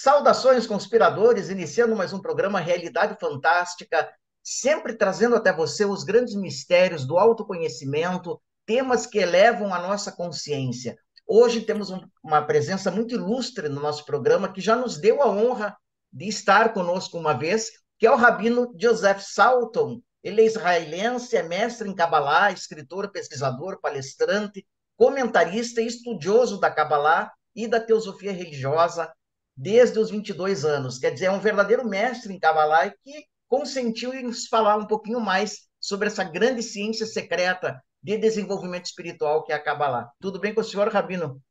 Saudações, 0.00 0.64
conspiradores, 0.64 1.48
iniciando 1.48 1.96
mais 1.96 2.12
um 2.12 2.20
programa 2.20 2.60
Realidade 2.60 3.16
Fantástica, 3.18 4.08
sempre 4.44 4.94
trazendo 4.94 5.34
até 5.34 5.52
você 5.52 5.84
os 5.84 6.04
grandes 6.04 6.36
mistérios 6.36 7.04
do 7.04 7.18
autoconhecimento, 7.18 8.40
temas 8.64 9.06
que 9.06 9.18
elevam 9.18 9.74
a 9.74 9.80
nossa 9.80 10.12
consciência. 10.12 10.96
Hoje 11.26 11.62
temos 11.62 11.90
um, 11.90 12.00
uma 12.22 12.40
presença 12.40 12.92
muito 12.92 13.12
ilustre 13.12 13.68
no 13.68 13.80
nosso 13.80 14.04
programa, 14.04 14.52
que 14.52 14.60
já 14.60 14.76
nos 14.76 14.98
deu 14.98 15.20
a 15.20 15.28
honra 15.28 15.76
de 16.12 16.28
estar 16.28 16.72
conosco 16.72 17.18
uma 17.18 17.32
vez, 17.32 17.68
que 17.98 18.06
é 18.06 18.10
o 18.12 18.16
Rabino 18.16 18.72
Joseph 18.80 19.20
Salton. 19.20 20.00
Ele 20.22 20.42
é 20.42 20.46
israelense, 20.46 21.36
é 21.36 21.42
mestre 21.42 21.88
em 21.88 21.94
Kabbalah, 21.94 22.52
escritor, 22.52 23.10
pesquisador, 23.10 23.80
palestrante, 23.80 24.64
comentarista 24.96 25.80
e 25.80 25.88
estudioso 25.88 26.60
da 26.60 26.70
Kabbalah 26.70 27.32
e 27.52 27.66
da 27.66 27.80
teosofia 27.80 28.30
religiosa 28.30 29.12
desde 29.58 29.98
os 29.98 30.08
22 30.08 30.64
anos. 30.64 30.98
Quer 30.98 31.10
dizer, 31.10 31.26
é 31.26 31.30
um 31.32 31.40
verdadeiro 31.40 31.84
mestre 31.84 32.32
em 32.32 32.38
Kabbalah 32.38 32.88
que 33.02 33.24
consentiu 33.48 34.14
em 34.14 34.22
nos 34.22 34.46
falar 34.46 34.76
um 34.76 34.86
pouquinho 34.86 35.20
mais 35.20 35.68
sobre 35.80 36.06
essa 36.06 36.22
grande 36.22 36.62
ciência 36.62 37.04
secreta 37.04 37.82
de 38.00 38.16
desenvolvimento 38.16 38.86
espiritual 38.86 39.42
que 39.44 39.50
é 39.50 39.56
a 39.56 39.62
Kabbalah. 39.62 40.08
Tudo 40.20 40.38
bem 40.38 40.54
com 40.54 40.60
o 40.60 40.64
senhor, 40.64 40.86
Rabino? 40.88 41.42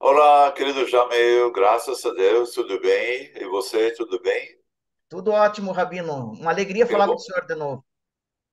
Olá, 0.00 0.50
querido 0.50 0.88
Jamil, 0.88 1.52
graças 1.52 2.04
a 2.04 2.12
Deus, 2.12 2.50
tudo 2.50 2.80
bem? 2.80 3.30
E 3.36 3.44
você, 3.46 3.92
tudo 3.92 4.20
bem? 4.20 4.58
Tudo 5.08 5.30
ótimo, 5.30 5.70
Rabino. 5.70 6.32
Uma 6.32 6.50
alegria 6.50 6.84
que 6.84 6.92
falar 6.92 7.06
bom. 7.06 7.12
com 7.12 7.18
o 7.18 7.22
senhor 7.22 7.46
de 7.46 7.54
novo. 7.54 7.84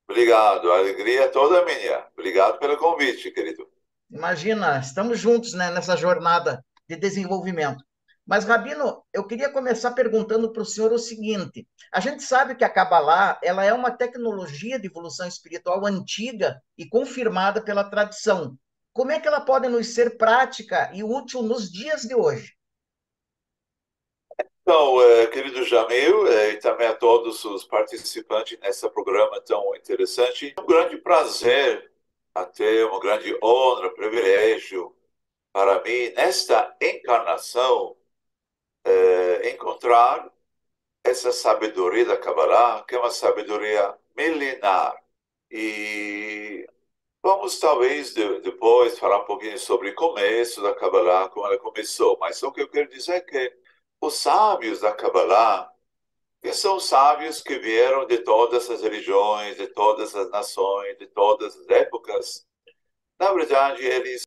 Obrigado, 0.08 0.72
a 0.72 0.78
alegria 0.78 1.24
é 1.24 1.28
toda 1.30 1.66
minha. 1.66 2.06
Obrigado 2.14 2.60
pelo 2.60 2.78
convite, 2.78 3.32
querido. 3.32 3.68
Imagina, 4.12 4.80
estamos 4.80 5.20
juntos 5.20 5.54
né, 5.54 5.72
nessa 5.72 5.98
jornada 5.98 6.64
de 6.88 6.96
desenvolvimento. 6.96 7.87
Mas, 8.28 8.44
Rabino, 8.44 9.06
eu 9.14 9.26
queria 9.26 9.50
começar 9.50 9.92
perguntando 9.92 10.52
para 10.52 10.62
o 10.62 10.66
senhor 10.66 10.92
o 10.92 11.00
seguinte: 11.00 11.66
a 11.94 12.02
gente 12.02 12.22
sabe 12.22 12.56
que 12.56 12.64
a 12.66 12.70
Kabbalah 12.70 13.40
ela 13.42 13.64
é 13.64 13.72
uma 13.72 13.90
tecnologia 13.90 14.78
de 14.78 14.88
evolução 14.88 15.26
espiritual 15.26 15.86
antiga 15.86 16.62
e 16.78 16.86
confirmada 16.88 17.64
pela 17.64 17.90
tradição. 17.90 18.58
Como 18.92 19.12
é 19.12 19.20
que 19.20 19.28
ela 19.28 19.40
pode 19.40 19.70
nos 19.70 19.94
ser 19.94 20.18
prática 20.18 20.92
e 20.94 21.04
útil 21.04 21.42
nos 21.42 21.72
dias 21.72 22.02
de 22.02 22.16
hoje? 22.16 22.54
Então, 24.62 25.02
é, 25.02 25.28
querido 25.28 25.64
Jamil, 25.64 26.28
é, 26.28 26.52
e 26.52 26.58
também 26.58 26.88
a 26.88 26.94
todos 26.94 27.46
os 27.46 27.64
participantes 27.64 28.60
nesse 28.60 28.90
programa 28.90 29.40
tão 29.40 29.74
interessante, 29.74 30.54
é 30.58 30.62
um 30.62 30.66
grande 30.66 30.98
prazer, 30.98 31.90
até 32.36 32.84
uma 32.84 33.00
grande 33.00 33.34
honra, 33.42 33.90
privilégio 33.92 34.94
para 35.54 35.82
mim, 35.82 36.12
nesta 36.16 36.76
encarnação, 36.82 37.96
é, 38.88 39.50
encontrar 39.52 40.32
essa 41.04 41.32
sabedoria 41.32 42.06
da 42.06 42.18
Kabbalah, 42.18 42.84
que 42.88 42.96
é 42.96 43.00
uma 43.00 43.12
sabedoria 43.12 43.98
milenar. 44.16 44.96
E 45.52 46.68
vamos 47.22 47.60
talvez 47.60 48.14
de, 48.14 48.42
depois 48.42 49.00
falar 49.00 49.24
um 49.24 49.26
pouquinho 49.26 49.58
sobre 49.60 49.92
o 49.92 49.96
começo 49.96 50.62
da 50.62 50.74
Kabbalah, 50.76 51.30
como 51.30 51.46
ela 51.48 51.58
começou. 51.60 52.18
Mas 52.20 52.42
o 52.44 52.52
que 52.52 52.62
eu 52.62 52.70
quero 52.70 52.90
dizer 52.90 53.14
é 53.16 53.22
que 53.22 53.58
os 54.02 54.16
sábios 54.16 54.82
da 54.82 54.94
Kabbalah, 54.94 55.72
que 56.42 56.54
são 56.54 56.80
sábios 56.80 57.42
que 57.42 57.58
vieram 57.60 58.06
de 58.06 58.20
todas 58.20 58.70
as 58.70 58.82
religiões, 58.82 59.58
de 59.58 59.68
todas 59.68 60.16
as 60.16 60.30
nações, 60.32 60.98
de 60.98 61.08
todas 61.08 61.58
as 61.58 61.70
épocas, 61.70 62.48
na 63.20 63.34
verdade, 63.34 63.86
eles 63.86 64.24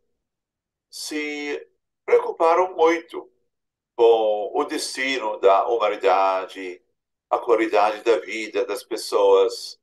se 0.91 1.67
preocuparam 2.05 2.75
muito 2.75 3.31
com 4.01 4.51
o 4.55 4.65
destino 4.65 5.39
da 5.41 5.67
humanidade, 5.67 6.81
a 7.29 7.39
qualidade 7.39 8.03
da 8.03 8.17
vida 8.17 8.65
das 8.65 8.83
pessoas, 8.83 9.79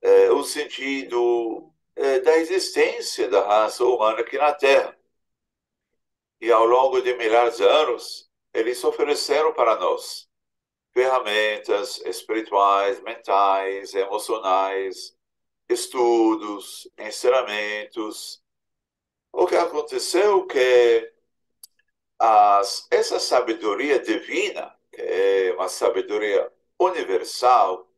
é, 0.00 0.30
o 0.30 0.44
sentido 0.44 1.68
é, 1.96 2.20
da 2.20 2.36
existência 2.36 3.28
da 3.28 3.44
raça 3.44 3.84
humana 3.84 4.20
aqui 4.20 4.38
na 4.38 4.54
Terra. 4.54 4.96
E 6.40 6.52
ao 6.52 6.64
longo 6.66 7.00
de 7.00 7.12
milhares 7.14 7.56
de 7.56 7.64
anos, 7.64 8.30
eles 8.54 8.84
ofereceram 8.84 9.52
para 9.52 9.74
nós 9.74 10.28
ferramentas 10.92 12.00
espirituais, 12.02 13.00
mentais, 13.02 13.92
emocionais, 13.92 15.16
estudos, 15.68 16.88
ensinamentos. 16.96 18.40
O 19.32 19.48
que 19.48 19.56
aconteceu 19.56 20.44
é 20.44 20.46
que 20.46 21.17
as, 22.18 22.86
essa 22.90 23.20
sabedoria 23.20 23.98
divina, 23.98 24.74
que 24.90 25.00
é 25.00 25.52
uma 25.54 25.68
sabedoria 25.68 26.50
universal, 26.78 27.88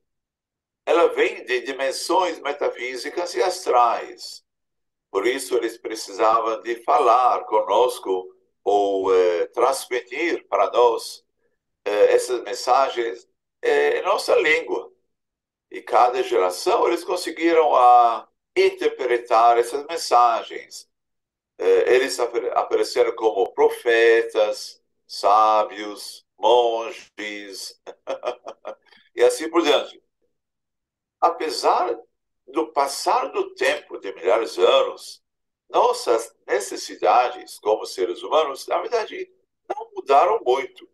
ela 0.85 1.09
vem 1.09 1.45
de 1.45 1.61
dimensões 1.63 2.41
metafísicas 2.41 3.35
e 3.35 3.43
astrais. 3.43 4.45
Por 5.11 5.27
isso, 5.27 5.57
eles 5.57 5.79
precisavam 5.79 6.61
de 6.63 6.83
falar 6.85 7.45
conosco 7.45 8.35
ou 8.65 9.15
é, 9.15 9.47
transmitir 9.47 10.47
para 10.49 10.71
nós 10.71 11.25
é, 11.85 12.15
essas 12.15 12.43
mensagens 12.43 13.29
é, 13.63 13.99
em 13.99 14.03
nossa 14.03 14.35
língua. 14.37 14.93
E 15.71 15.81
cada 15.83 16.23
geração 16.23 16.89
eles 16.89 17.05
conseguiram 17.05 17.75
a 17.77 18.29
interpretar 18.57 19.59
essas 19.59 19.87
mensagens 19.87 20.90
eles 21.67 22.19
apareceram 22.19 23.15
como 23.15 23.53
profetas, 23.53 24.83
sábios, 25.07 26.27
monges, 26.39 27.81
e 29.15 29.23
assim 29.23 29.51
por 29.51 29.63
diante. 29.63 30.03
Apesar 31.21 31.99
do 32.47 32.73
passar 32.73 33.27
do 33.31 33.55
tempo 33.55 33.99
de 33.99 34.13
milhares 34.15 34.55
de 34.55 34.63
anos, 34.63 35.23
nossas 35.69 36.35
necessidades 36.47 37.59
como 37.59 37.87
seres 37.87 38.23
humanos, 38.23 38.67
na 38.67 38.79
verdade, 38.81 39.31
não 39.69 39.91
mudaram 39.95 40.41
muito. 40.45 40.89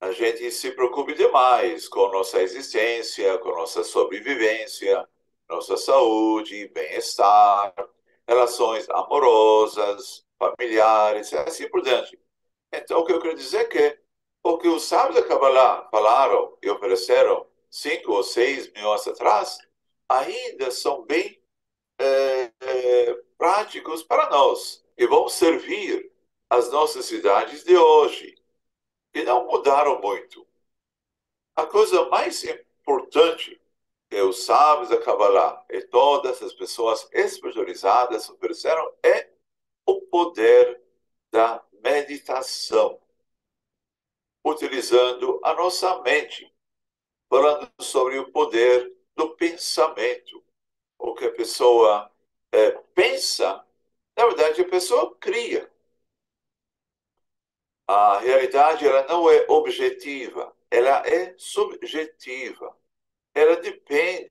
A 0.00 0.12
gente 0.12 0.50
se 0.50 0.70
preocupa 0.72 1.14
demais 1.14 1.88
com 1.88 2.08
nossa 2.08 2.42
existência, 2.42 3.38
com 3.38 3.50
nossa 3.50 3.82
sobrevivência, 3.82 5.08
nossa 5.48 5.76
saúde, 5.76 6.68
bem-estar, 6.68 7.72
relações 8.26 8.88
amorosas, 8.90 10.24
familiares, 10.38 11.32
assim 11.32 11.68
por 11.68 11.82
diante. 11.82 12.18
Então, 12.72 13.00
o 13.00 13.04
que 13.04 13.12
eu 13.12 13.20
quero 13.20 13.34
dizer 13.36 13.58
é 13.60 13.64
que 13.64 14.00
o 14.42 14.58
que 14.58 14.68
os 14.68 14.84
sábios 14.84 15.14
da 15.14 15.26
Kabbalah 15.26 15.88
falaram 15.90 16.56
e 16.62 16.68
ofereceram 16.68 17.46
cinco 17.70 18.12
ou 18.12 18.22
seis 18.22 18.70
mil 18.72 18.88
anos 18.88 19.08
atrás, 19.08 19.58
ainda 20.08 20.70
são 20.70 21.04
bem 21.04 21.42
é, 21.98 22.52
é, 22.60 23.14
práticos 23.38 24.02
para 24.02 24.28
nós 24.30 24.84
e 24.96 25.06
vão 25.06 25.28
servir 25.28 26.12
as 26.48 26.70
nossas 26.70 27.06
cidades 27.06 27.64
de 27.64 27.76
hoje. 27.76 28.36
E 29.14 29.22
não 29.22 29.46
mudaram 29.46 30.00
muito. 30.00 30.46
A 31.56 31.66
coisa 31.66 32.08
mais 32.08 32.44
importante 32.44 33.60
que 34.08 34.20
os 34.20 34.44
sábios 34.44 34.90
da 34.90 35.00
Kabbalah 35.00 35.64
e 35.68 35.82
todas 35.82 36.42
as 36.42 36.52
pessoas 36.52 37.08
espiritualizadas 37.12 38.28
ofereceram 38.28 38.92
é 39.02 39.30
o 39.86 40.00
poder 40.02 40.80
da 41.30 41.64
meditação, 41.82 43.00
utilizando 44.44 45.40
a 45.42 45.54
nossa 45.54 46.00
mente, 46.02 46.52
falando 47.28 47.70
sobre 47.80 48.18
o 48.18 48.30
poder 48.30 48.94
do 49.16 49.34
pensamento. 49.36 50.44
O 50.98 51.14
que 51.14 51.24
a 51.24 51.32
pessoa 51.32 52.10
é, 52.52 52.70
pensa, 52.94 53.66
na 54.16 54.26
verdade, 54.26 54.62
a 54.62 54.68
pessoa 54.68 55.14
cria. 55.16 55.70
A 57.86 58.18
realidade 58.18 58.86
ela 58.86 59.06
não 59.06 59.28
é 59.28 59.44
objetiva, 59.48 60.56
ela 60.70 61.06
é 61.06 61.34
subjetiva 61.36 62.74
ela 63.34 63.56
depende 63.56 64.30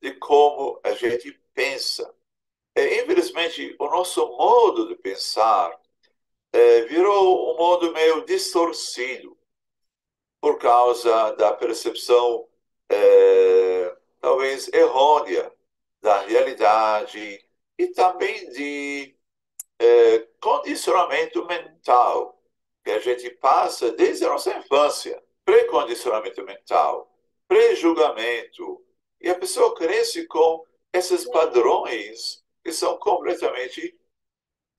de 0.00 0.14
como 0.14 0.80
a 0.82 0.92
gente 0.94 1.32
pensa. 1.54 2.12
É, 2.74 3.02
infelizmente, 3.02 3.76
o 3.78 3.84
nosso 3.86 4.26
modo 4.28 4.88
de 4.88 4.96
pensar 4.96 5.78
é, 6.52 6.82
virou 6.82 7.52
um 7.52 7.56
modo 7.58 7.92
meio 7.92 8.24
distorcido 8.24 9.36
por 10.40 10.58
causa 10.58 11.32
da 11.32 11.52
percepção 11.52 12.48
é, 12.88 13.96
talvez 14.20 14.68
errônea 14.72 15.52
da 16.00 16.20
realidade 16.20 17.44
e 17.78 17.86
também 17.88 18.50
de 18.50 19.14
é, 19.78 20.18
condicionamento 20.40 21.44
mental 21.46 22.42
que 22.82 22.90
a 22.90 22.98
gente 22.98 23.30
passa 23.30 23.92
desde 23.92 24.24
a 24.24 24.30
nossa 24.30 24.56
infância, 24.56 25.22
pré-condicionamento 25.44 26.42
mental 26.44 27.11
pré-julgamento. 27.52 28.82
E 29.20 29.28
a 29.28 29.34
pessoa 29.34 29.74
cresce 29.74 30.26
com 30.26 30.64
esses 30.90 31.28
padrões 31.28 32.42
que 32.64 32.72
são 32.72 32.98
completamente 32.98 33.94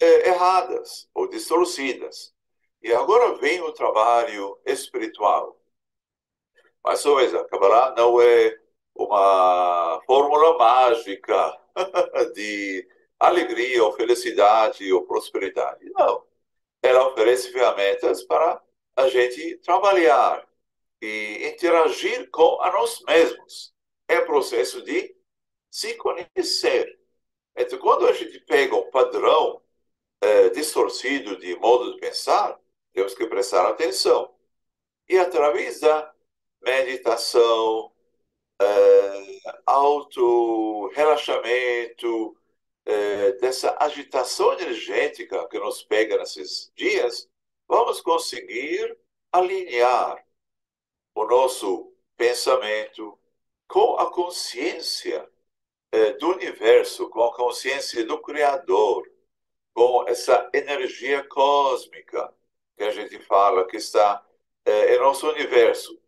é, 0.02 0.30
erradas 0.30 1.08
ou 1.14 1.30
distorcidas. 1.30 2.34
E 2.82 2.92
agora 2.92 3.36
vem 3.36 3.62
o 3.62 3.72
trabalho 3.72 4.60
espiritual. 4.66 5.60
Uma 6.84 6.96
vez, 7.18 7.34
a 7.34 7.46
Kabbalah 7.46 7.94
não 7.96 8.20
é 8.20 8.60
uma 8.96 10.02
fórmula 10.06 10.58
mágica 10.58 11.58
de 12.34 12.88
alegria 13.20 13.84
ou 13.84 13.94
felicidade 13.94 14.92
ou 14.92 15.06
prosperidade. 15.06 15.90
Não. 15.92 16.26
Ela 16.82 17.08
oferece 17.08 17.52
ferramentas 17.52 18.24
para 18.24 18.62
a 18.96 19.08
gente 19.08 19.58
trabalhar 19.60 20.46
e 21.04 21.50
interagir 21.50 22.30
com 22.32 22.62
a 22.62 22.72
nós 22.72 23.02
mesmos. 23.02 23.74
É 24.08 24.22
processo 24.22 24.82
de 24.82 25.14
se 25.70 25.96
conhecer. 25.96 26.98
Então, 27.58 27.78
quando 27.80 28.08
a 28.08 28.14
gente 28.14 28.40
pega 28.42 28.76
um 28.76 28.90
padrão 28.90 29.62
é, 30.22 30.50
distorcido 30.50 31.38
de 31.38 31.56
modo 31.58 31.94
de 31.94 32.00
pensar, 32.00 32.58
temos 32.94 33.14
que 33.14 33.28
prestar 33.28 33.68
atenção. 33.68 34.34
E 35.10 35.18
através 35.18 35.82
da 35.82 36.14
meditação, 36.62 37.92
é, 38.62 39.42
auto-relaxamento, 39.66 42.38
é, 42.86 43.34
dessa 43.34 43.76
agitação 43.78 44.54
energética 44.54 45.46
que 45.50 45.60
nos 45.60 45.84
pega 45.84 46.18
nesses 46.18 46.72
dias, 46.76 47.30
vamos 47.68 48.00
conseguir 48.00 48.98
alinhar 49.34 50.23
o 51.16 51.26
nosso 51.26 51.92
pensamento 52.18 53.18
com 53.68 53.98
a 53.98 54.12
consciência 54.12 55.28
é, 55.92 56.14
do 56.14 56.30
universo, 56.32 57.10
com 57.10 57.24
a 57.24 57.34
consciência 57.36 58.06
do 58.06 58.20
Criador, 58.20 59.10
com 59.74 60.08
essa 60.08 60.50
energia 60.54 61.24
cósmica 61.24 62.34
que 62.76 62.84
a 62.84 62.92
gente 62.92 63.20
fala 63.20 63.68
que 63.68 63.78
está 63.78 64.24
é, 64.66 64.96
em 64.96 65.00
nosso 65.00 65.30
universo. 65.30 66.00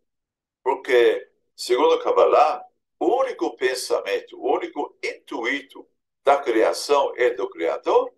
Porque, 0.64 1.30
segundo 1.56 2.00
Kabbalah, 2.00 2.66
o 3.00 3.22
único 3.22 3.56
pensamento, 3.56 4.40
o 4.40 4.54
único 4.54 4.98
intuito 5.04 5.88
da 6.24 6.38
criação 6.38 7.14
e 7.16 7.32
do 7.32 7.50
Criador 7.50 8.12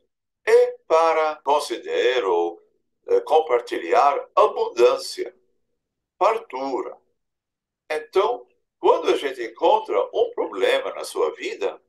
é 0.46 0.78
para 0.88 1.36
conceder 1.38 2.24
ou 2.24 2.62
é, 3.08 3.20
compartilhar 3.22 4.26
abundância, 4.36 5.36
fartura. 6.18 6.98
Então, 7.90 8.48
quando 8.80 9.10
a 9.10 9.18
gente 9.18 9.42
encontra 9.44 10.00
um 10.14 10.32
problema 10.34 10.94
na 10.94 11.04
sua 11.04 11.34
vida, 11.36 11.82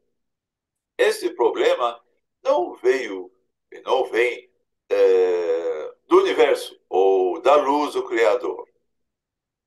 esse 0.97 1.31
problema 1.31 2.01
não 2.43 2.75
veio 2.75 3.31
e 3.71 3.81
não 3.81 4.05
vem 4.05 4.51
é, 4.91 5.95
do 6.07 6.21
universo 6.21 6.81
ou 6.89 7.41
da 7.41 7.57
luz 7.57 7.95
do 7.95 8.05
Criador. 8.05 8.69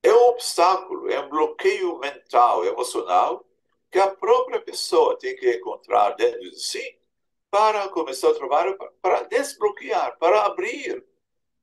É 0.04 0.12
um 0.12 0.30
obstáculo, 0.30 1.10
é 1.10 1.20
um 1.20 1.30
bloqueio 1.30 2.00
mental, 2.00 2.66
emocional, 2.66 3.46
que 3.92 4.00
a 4.00 4.10
própria 4.10 4.60
pessoa 4.60 5.18
tem 5.18 5.36
que 5.36 5.58
encontrar 5.58 6.12
dentro 6.12 6.40
de 6.40 6.60
si 6.60 6.98
para 7.52 7.88
começar 7.90 8.30
o 8.30 8.36
trabalho, 8.36 8.78
para 9.02 9.24
desbloquear, 9.24 10.18
para 10.18 10.46
abrir 10.46 11.06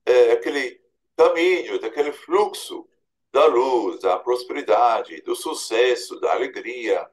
é, 0.05 0.31
aquele 0.31 0.79
caminho, 1.17 1.79
daquele 1.79 2.13
fluxo 2.13 2.88
da 3.31 3.45
luz, 3.45 4.01
da 4.01 4.17
prosperidade, 4.17 5.21
do 5.21 5.35
sucesso, 5.35 6.19
da 6.19 6.33
alegria, 6.33 7.09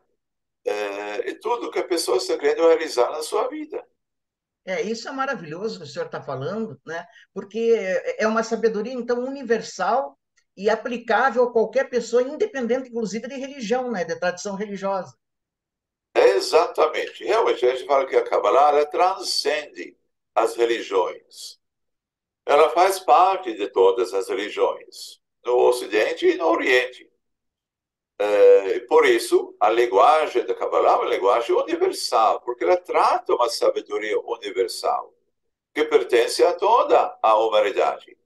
é, 0.64 1.30
e 1.30 1.34
tudo 1.34 1.70
que 1.70 1.78
a 1.78 1.86
pessoa 1.86 2.16
está 2.16 2.36
querendo 2.36 2.66
realizar 2.66 3.10
na 3.10 3.22
sua 3.22 3.48
vida. 3.48 3.84
É, 4.64 4.82
isso 4.82 5.08
é 5.08 5.12
maravilhoso 5.12 5.78
que 5.78 5.84
o 5.84 5.86
senhor 5.86 6.06
está 6.06 6.20
falando, 6.20 6.80
né? 6.84 7.06
Porque 7.32 7.76
é 8.18 8.26
uma 8.26 8.42
sabedoria, 8.42 8.92
então, 8.92 9.24
universal 9.24 10.18
e 10.56 10.68
aplicável 10.68 11.44
a 11.44 11.52
qualquer 11.52 11.88
pessoa, 11.88 12.22
independente, 12.22 12.88
inclusive, 12.88 13.28
de 13.28 13.36
religião, 13.36 13.92
né? 13.92 14.04
De 14.04 14.18
tradição 14.18 14.56
religiosa. 14.56 15.16
É 16.14 16.30
exatamente. 16.30 17.22
Realmente, 17.22 17.64
a 17.64 17.76
gente 17.76 17.86
fala 17.86 18.06
que 18.06 18.16
a 18.16 18.24
Kabbalah 18.24 18.70
ela 18.70 18.86
transcende 18.86 19.96
as 20.34 20.56
religiões. 20.56 21.60
Ela 22.44 22.70
faz 22.70 22.98
parte 22.98 23.54
de 23.54 23.68
todas 23.68 24.12
as 24.12 24.28
religiões 24.28 25.20
no 25.46 25.56
Ocidente 25.56 26.26
e 26.26 26.36
no 26.36 26.46
Oriente. 26.48 27.10
É, 28.18 28.80
por 28.80 29.06
isso, 29.06 29.54
a 29.60 29.70
linguagem 29.70 30.44
da 30.44 30.54
Kabbalah 30.54 30.92
é 30.92 30.96
uma 30.96 31.04
linguagem 31.06 31.54
universal, 31.54 32.40
porque 32.40 32.64
ela 32.64 32.76
trata 32.76 33.34
uma 33.34 33.48
sabedoria 33.48 34.18
universal 34.20 35.14
que 35.74 35.84
pertence 35.84 36.42
a 36.42 36.54
toda 36.54 37.18
a 37.22 37.34
humanidade. 37.36 38.16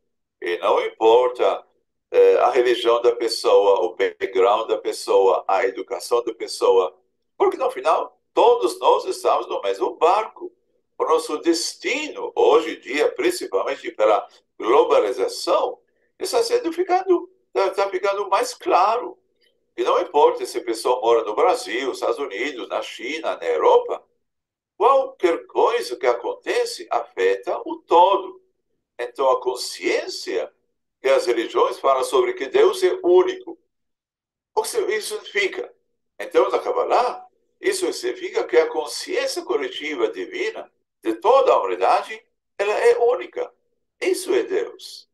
E 0.40 0.56
não 0.58 0.80
importa 0.86 1.66
é, 2.10 2.36
a 2.36 2.50
religião 2.50 3.02
da 3.02 3.14
pessoa, 3.16 3.80
o 3.80 3.96
background 3.96 4.68
da 4.68 4.78
pessoa, 4.78 5.44
a 5.46 5.66
educação 5.66 6.22
da 6.24 6.32
pessoa, 6.32 6.96
porque 7.36 7.56
no 7.56 7.70
final 7.70 8.16
todos 8.32 8.78
nós 8.78 9.04
estamos 9.04 9.48
no 9.48 9.60
mesmo 9.60 9.96
barco. 9.96 10.52
O 10.96 11.04
nosso 11.04 11.38
destino, 11.38 12.30
hoje 12.36 12.76
em 12.76 12.80
dia, 12.80 13.10
principalmente 13.10 13.90
pela 13.90 14.24
globalização, 14.58 15.79
está 16.24 16.42
sendo 16.42 16.72
ficando, 16.72 17.30
está 17.54 17.88
ficando 17.88 18.28
mais 18.28 18.54
claro. 18.54 19.18
E 19.76 19.82
não 19.82 20.00
importa 20.00 20.44
se 20.44 20.58
a 20.58 20.64
pessoa 20.64 21.00
mora 21.00 21.24
no 21.24 21.34
Brasil, 21.34 21.88
nos 21.88 21.98
Estados 21.98 22.18
Unidos, 22.18 22.68
na 22.68 22.82
China, 22.82 23.36
na 23.36 23.46
Europa, 23.46 24.04
qualquer 24.76 25.46
coisa 25.46 25.96
que 25.96 26.06
acontece 26.06 26.86
afeta 26.90 27.60
o 27.66 27.76
todo. 27.76 28.40
Então, 28.98 29.30
a 29.30 29.40
consciência 29.40 30.52
que 31.00 31.08
as 31.08 31.26
religiões 31.26 31.78
falam 31.78 32.04
sobre 32.04 32.34
que 32.34 32.46
Deus 32.46 32.82
é 32.82 32.98
único. 33.02 33.58
O 34.54 34.62
que 34.62 34.68
isso 34.94 35.16
significa? 35.16 35.74
Então, 36.18 36.50
na 36.50 36.58
Kabbalah, 36.58 37.26
isso 37.60 37.90
significa 37.92 38.44
que 38.44 38.56
a 38.56 38.68
consciência 38.68 39.42
coletiva 39.42 40.08
divina 40.08 40.70
de 41.02 41.14
toda 41.14 41.52
a 41.52 41.58
humanidade, 41.58 42.22
ela 42.58 42.72
é 42.72 42.98
única. 42.98 43.52
Isso 44.00 44.32
é 44.34 44.42
Deus. 44.42 45.09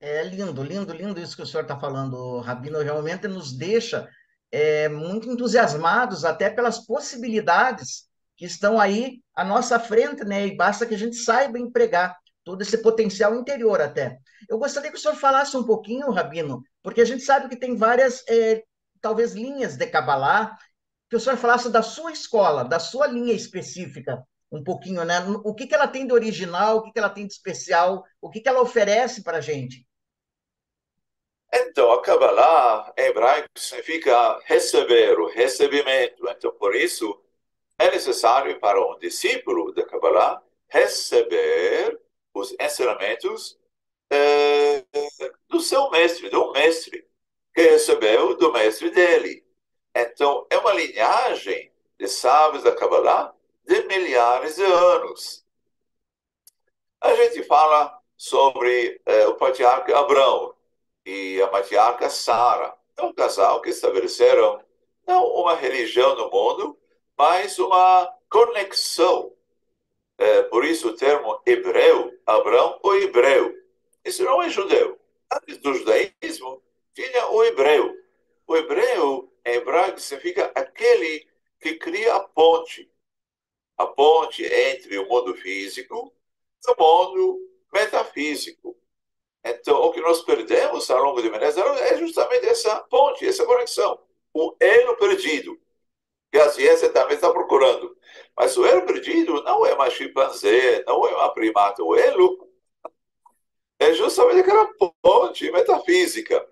É 0.00 0.22
lindo, 0.22 0.62
lindo, 0.62 0.92
lindo 0.92 1.20
isso 1.20 1.34
que 1.36 1.42
o 1.42 1.46
senhor 1.46 1.62
está 1.62 1.78
falando, 1.78 2.40
Rabino. 2.40 2.80
Realmente 2.80 3.26
nos 3.26 3.56
deixa 3.56 4.08
é, 4.50 4.88
muito 4.88 5.30
entusiasmados 5.30 6.24
até 6.24 6.50
pelas 6.50 6.84
possibilidades 6.84 8.06
que 8.36 8.44
estão 8.44 8.78
aí 8.78 9.22
à 9.34 9.44
nossa 9.44 9.80
frente, 9.80 10.22
né? 10.24 10.46
E 10.46 10.56
basta 10.56 10.84
que 10.84 10.94
a 10.94 10.98
gente 10.98 11.16
saiba 11.16 11.58
empregar 11.58 12.16
todo 12.44 12.60
esse 12.62 12.78
potencial 12.78 13.34
interior 13.34 13.80
até. 13.80 14.18
Eu 14.48 14.58
gostaria 14.58 14.90
que 14.90 14.98
o 14.98 15.00
senhor 15.00 15.16
falasse 15.16 15.56
um 15.56 15.64
pouquinho, 15.64 16.10
Rabino, 16.10 16.62
porque 16.82 17.00
a 17.00 17.04
gente 17.04 17.22
sabe 17.22 17.48
que 17.48 17.56
tem 17.56 17.74
várias, 17.74 18.22
é, 18.28 18.62
talvez, 19.00 19.32
linhas 19.32 19.76
de 19.76 19.86
Kabbalah, 19.86 20.56
que 21.08 21.16
o 21.16 21.20
senhor 21.20 21.38
falasse 21.38 21.70
da 21.70 21.82
sua 21.82 22.12
escola, 22.12 22.64
da 22.64 22.78
sua 22.78 23.06
linha 23.06 23.32
específica, 23.32 24.22
um 24.52 24.62
pouquinho, 24.62 25.04
né? 25.04 25.20
O 25.44 25.54
que, 25.54 25.66
que 25.66 25.74
ela 25.74 25.88
tem 25.88 26.06
de 26.06 26.12
original, 26.12 26.76
o 26.76 26.82
que, 26.82 26.92
que 26.92 26.98
ela 26.98 27.10
tem 27.10 27.26
de 27.26 27.32
especial, 27.32 28.04
o 28.20 28.28
que, 28.28 28.40
que 28.40 28.48
ela 28.48 28.60
oferece 28.60 29.22
para 29.22 29.38
a 29.38 29.40
gente? 29.40 29.85
Então, 31.58 31.90
a 31.90 32.02
Kabbalah, 32.02 32.92
em 32.98 33.06
hebraico, 33.06 33.48
significa 33.56 34.38
receber, 34.44 35.18
o 35.18 35.26
recebimento. 35.26 36.28
Então, 36.28 36.52
por 36.52 36.74
isso, 36.74 37.18
é 37.78 37.90
necessário 37.90 38.60
para 38.60 38.78
um 38.78 38.98
discípulo 38.98 39.72
da 39.72 39.86
Kabbalah 39.86 40.42
receber 40.68 41.98
os 42.34 42.54
ensinamentos 42.60 43.58
é, 44.10 44.84
do 45.48 45.60
seu 45.60 45.90
mestre, 45.90 46.28
do 46.28 46.52
mestre, 46.52 47.08
que 47.54 47.62
recebeu 47.62 48.36
do 48.36 48.52
mestre 48.52 48.90
dele. 48.90 49.46
Então, 49.94 50.46
é 50.50 50.58
uma 50.58 50.74
linhagem 50.74 51.72
de 51.98 52.06
sábios 52.06 52.64
da 52.64 52.74
Kabbalah 52.74 53.34
de 53.64 53.82
milhares 53.84 54.56
de 54.56 54.62
anos. 54.64 55.42
A 57.00 57.14
gente 57.14 57.42
fala 57.44 57.98
sobre 58.14 59.00
é, 59.06 59.26
o 59.26 59.36
patriarca 59.36 59.98
Abraão 59.98 60.55
e 61.06 61.40
a 61.40 61.50
matriarca 61.50 62.10
Sara. 62.10 62.76
É 62.96 63.02
um 63.02 63.12
casal 63.12 63.62
que 63.62 63.70
estabeleceram 63.70 64.62
não 65.06 65.24
uma 65.26 65.54
religião 65.54 66.14
no 66.16 66.30
mundo, 66.30 66.78
mas 67.16 67.58
uma 67.58 68.12
conexão. 68.28 69.32
É, 70.18 70.42
por 70.42 70.64
isso 70.64 70.88
o 70.88 70.96
termo 70.96 71.40
hebreu, 71.46 72.12
Abraão, 72.26 72.78
o 72.82 72.94
hebreu. 72.94 73.54
Isso 74.04 74.22
não 74.24 74.42
é 74.42 74.50
judeu. 74.50 74.98
Antes 75.32 75.58
do 75.58 75.72
judaísmo, 75.74 76.62
tinha 76.92 77.28
o 77.28 77.44
hebreu. 77.44 77.94
O 78.46 78.56
hebreu, 78.56 79.32
em 79.44 79.54
hebraico, 79.54 80.00
significa 80.00 80.50
aquele 80.54 81.26
que 81.60 81.76
cria 81.76 82.14
a 82.14 82.20
ponte 82.20 82.90
a 83.76 83.86
ponte 83.86 84.42
entre 84.44 84.98
o 84.98 85.08
mundo 85.08 85.34
físico 85.34 86.12
e 86.66 86.70
o 86.70 86.76
mundo 86.78 87.40
metafísico. 87.72 88.76
Então, 89.48 89.80
o 89.80 89.92
que 89.92 90.00
nós 90.00 90.22
perdemos 90.22 90.90
ao 90.90 91.02
longo 91.02 91.22
de 91.22 91.30
milênios 91.30 91.56
é 91.56 91.96
justamente 91.98 92.46
essa 92.46 92.80
ponte, 92.80 93.26
essa 93.26 93.46
conexão, 93.46 93.96
o 94.34 94.56
elo 94.58 94.96
perdido, 94.96 95.56
que 96.32 96.38
a 96.38 96.50
ciência 96.50 96.88
também 96.88 97.14
está 97.14 97.30
procurando. 97.30 97.96
Mas 98.36 98.56
o 98.56 98.66
elo 98.66 98.84
perdido 98.84 99.42
não 99.44 99.64
é 99.64 99.72
uma 99.72 99.88
chimpanzé, 99.88 100.82
não 100.84 101.06
é 101.06 101.14
uma 101.14 101.32
primata. 101.32 101.82
O 101.82 101.94
elo 101.94 102.48
é 103.78 103.92
justamente 103.92 104.40
aquela 104.40 104.68
ponte 105.00 105.50
metafísica 105.52 106.44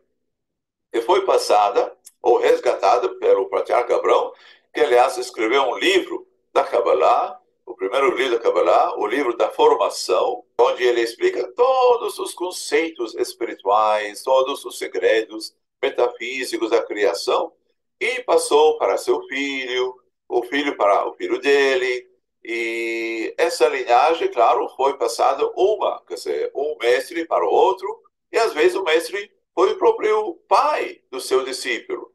que 0.92 1.00
foi 1.00 1.24
passada 1.24 1.96
ou 2.22 2.38
resgatada 2.38 3.08
pelo 3.16 3.48
patriarca 3.48 3.96
Abraão, 3.96 4.32
que, 4.72 4.80
aliás, 4.80 5.18
escreveu 5.18 5.62
um 5.64 5.76
livro 5.76 6.26
da 6.52 6.62
Kabbalah, 6.62 7.40
o 7.66 7.74
primeiro 7.74 8.14
livro 8.14 8.36
da 8.36 8.42
Kabbalah, 8.42 8.98
o 8.98 9.06
livro 9.06 9.36
da 9.36 9.50
formação, 9.50 10.44
onde 10.58 10.84
ele 10.84 11.00
explica 11.00 11.50
todos 11.52 12.18
os 12.18 12.34
conceitos 12.34 13.14
espirituais, 13.14 14.22
todos 14.22 14.64
os 14.64 14.78
segredos 14.78 15.54
metafísicos 15.82 16.70
da 16.70 16.82
criação, 16.82 17.52
e 18.00 18.20
passou 18.22 18.78
para 18.78 18.98
seu 18.98 19.22
filho, 19.26 19.94
o 20.28 20.42
filho 20.42 20.76
para 20.76 21.08
o 21.08 21.14
filho 21.14 21.40
dele, 21.40 22.08
e 22.44 23.34
essa 23.38 23.66
linhagem, 23.68 24.30
claro, 24.30 24.68
foi 24.76 24.98
passada 24.98 25.50
uma, 25.56 26.02
quer 26.06 26.14
dizer, 26.14 26.52
um 26.54 26.76
mestre 26.78 27.24
para 27.26 27.44
o 27.44 27.50
outro, 27.50 28.02
e 28.30 28.38
às 28.38 28.52
vezes 28.52 28.76
o 28.76 28.84
mestre 28.84 29.32
foi 29.54 29.72
o 29.72 29.78
próprio 29.78 30.34
pai 30.48 31.00
do 31.10 31.20
seu 31.20 31.44
discípulo. 31.44 32.12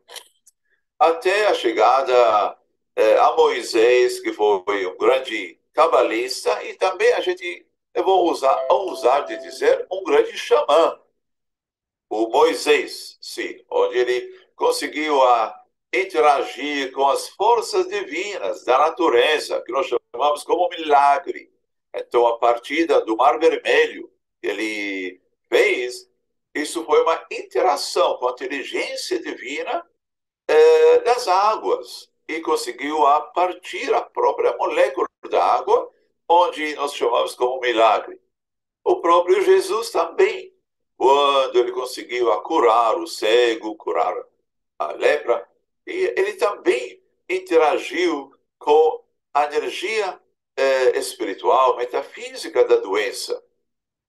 Até 1.00 1.48
a 1.48 1.54
chegada 1.54 2.59
a 3.20 3.36
Moisés, 3.36 4.20
que 4.20 4.34
foi 4.34 4.86
um 4.86 4.98
grande 4.98 5.60
cabalista, 5.74 6.64
e 6.64 6.74
também 6.76 7.12
a 7.14 7.22
gente, 7.22 7.66
eu 7.94 8.04
vou 8.04 8.30
usar, 8.30 8.68
ousar 8.70 9.26
de 9.26 9.38
dizer, 9.38 9.88
um 9.92 10.04
grande 10.04 10.38
xamã. 10.38 11.00
O 12.10 12.28
Moisés, 12.28 13.18
sim, 13.22 13.64
onde 13.70 13.98
ele 13.98 14.40
conseguiu 14.56 15.22
a 15.24 15.64
interagir 15.94 16.92
com 16.92 17.08
as 17.08 17.30
forças 17.30 17.88
divinas 17.88 18.64
da 18.66 18.78
natureza, 18.78 19.62
que 19.62 19.72
nós 19.72 19.88
chamamos 19.88 20.44
como 20.44 20.70
milagre. 20.70 21.52
Então, 21.94 22.28
a 22.28 22.38
partida 22.38 23.02
do 23.02 23.16
Mar 23.16 23.40
Vermelho, 23.40 24.12
ele 24.42 25.22
fez, 25.48 26.10
isso 26.54 26.84
foi 26.86 27.02
uma 27.02 27.26
interação 27.32 28.18
com 28.18 28.28
a 28.28 28.32
inteligência 28.32 29.22
divina 29.22 29.86
eh, 30.48 31.00
das 31.02 31.28
águas 31.28 32.09
e 32.30 32.42
conseguiu 32.42 33.08
a 33.08 33.22
partir 33.22 33.92
a 33.92 34.02
própria 34.04 34.56
molécula 34.56 35.08
da 35.32 35.44
água, 35.44 35.92
onde 36.28 36.76
nós 36.76 36.94
chamamos 36.94 37.34
como 37.34 37.60
milagre. 37.60 38.22
O 38.84 38.98
próprio 38.98 39.42
Jesus 39.42 39.90
também, 39.90 40.54
quando 40.96 41.58
ele 41.58 41.72
conseguiu 41.72 42.32
a 42.32 42.44
curar 42.44 42.96
o 43.00 43.08
cego, 43.08 43.76
curar 43.76 44.16
a 44.78 44.92
lepra, 44.92 45.50
e 45.88 46.14
ele 46.16 46.34
também 46.34 47.02
interagiu 47.28 48.32
com 48.60 49.04
a 49.34 49.46
energia 49.46 50.20
eh, 50.56 51.00
espiritual, 51.00 51.78
metafísica 51.78 52.64
da 52.64 52.76
doença. 52.76 53.44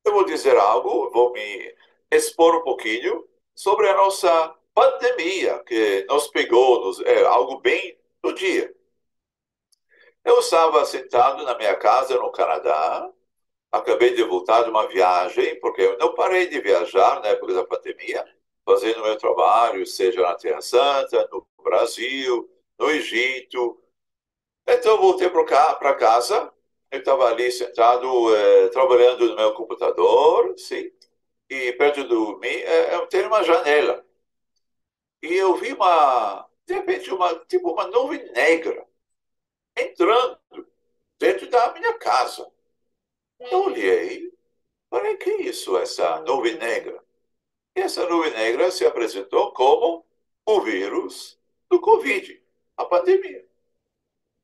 Eu 0.04 0.12
vou 0.12 0.26
dizer 0.26 0.58
algo, 0.58 1.08
vou 1.10 1.32
me 1.32 1.74
expor 2.10 2.56
um 2.56 2.62
pouquinho 2.64 3.26
sobre 3.54 3.88
a 3.88 3.96
nossa 3.96 4.54
pandemia 4.74 5.58
que 5.64 6.04
nos 6.06 6.28
pegou, 6.28 6.84
nos, 6.84 7.00
é, 7.00 7.24
algo 7.24 7.60
bem 7.60 7.98
no 8.22 8.34
dia. 8.34 8.74
Eu 10.24 10.40
estava 10.40 10.84
sentado 10.84 11.44
na 11.44 11.56
minha 11.56 11.74
casa 11.76 12.14
no 12.18 12.30
Canadá, 12.30 13.10
acabei 13.72 14.14
de 14.14 14.22
voltar 14.24 14.62
de 14.62 14.70
uma 14.70 14.86
viagem, 14.86 15.58
porque 15.60 15.82
eu 15.82 15.98
não 15.98 16.14
parei 16.14 16.48
de 16.48 16.60
viajar 16.60 17.20
na 17.20 17.28
época 17.28 17.54
da 17.54 17.64
pandemia, 17.64 18.24
fazendo 18.64 19.02
meu 19.02 19.16
trabalho, 19.16 19.86
seja 19.86 20.20
na 20.22 20.34
Terra 20.34 20.60
Santa, 20.60 21.28
no 21.32 21.46
Brasil, 21.62 22.48
no 22.78 22.90
Egito. 22.90 23.80
Então, 24.66 24.98
voltei 24.98 25.28
para 25.30 25.94
casa. 25.94 26.52
Eu 26.90 26.98
estava 26.98 27.26
ali 27.28 27.50
sentado, 27.52 28.34
é, 28.34 28.68
trabalhando 28.68 29.28
no 29.28 29.36
meu 29.36 29.54
computador, 29.54 30.54
sim, 30.58 30.90
e 31.48 31.72
perto 31.74 32.04
de 32.04 32.14
mim 32.14 32.56
é, 32.56 32.94
é, 32.94 33.06
tem 33.06 33.26
uma 33.26 33.42
janela. 33.44 34.04
E 35.22 35.34
eu 35.34 35.54
vi 35.56 35.72
uma, 35.72 36.48
de 36.70 36.74
repente, 36.74 37.12
uma, 37.12 37.34
tipo 37.46 37.72
uma 37.72 37.88
nuvem 37.88 38.30
negra 38.30 38.86
entrando 39.76 40.38
dentro 41.18 41.50
da 41.50 41.72
minha 41.72 41.94
casa. 41.94 42.48
Eu 43.40 43.64
olhei, 43.64 44.32
falei, 44.88 45.16
que 45.16 45.30
isso, 45.42 45.76
essa 45.76 46.20
nuvem 46.20 46.56
negra? 46.56 47.02
E 47.74 47.80
essa 47.80 48.08
nuvem 48.08 48.30
negra 48.30 48.70
se 48.70 48.86
apresentou 48.86 49.52
como 49.52 50.06
o 50.46 50.60
vírus 50.60 51.40
do 51.68 51.80
Covid, 51.80 52.40
a 52.76 52.84
pandemia. 52.84 53.44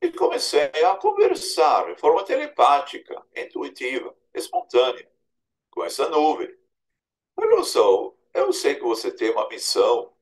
E 0.02 0.10
comecei 0.10 0.70
a 0.84 0.96
conversar 0.96 1.94
de 1.94 2.00
forma 2.00 2.24
telepática, 2.24 3.24
intuitiva, 3.36 4.12
espontânea, 4.34 5.08
com 5.70 5.84
essa 5.84 6.08
nuvem. 6.08 6.52
Olha 7.36 7.62
só, 7.62 8.12
eu 8.34 8.52
sei 8.52 8.74
que 8.74 8.82
você 8.82 9.12
tem 9.12 9.30
uma 9.30 9.48
missão 9.48 10.15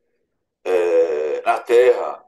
é, 0.65 1.43
na 1.43 1.61
Terra, 1.61 2.25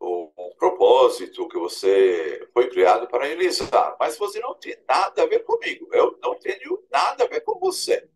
um 0.00 0.54
propósito 0.58 1.48
que 1.48 1.58
você 1.58 2.48
foi 2.52 2.68
criado 2.68 3.06
para 3.06 3.26
realizar, 3.26 3.96
mas 3.98 4.18
você 4.18 4.40
não 4.40 4.54
tem 4.54 4.76
nada 4.88 5.22
a 5.22 5.26
ver 5.26 5.40
comigo. 5.44 5.88
Eu 5.92 6.18
não 6.22 6.34
tenho 6.38 6.82
nada 6.90 7.24
a 7.24 7.28
ver 7.28 7.40
com 7.40 7.58
você. 7.58 8.08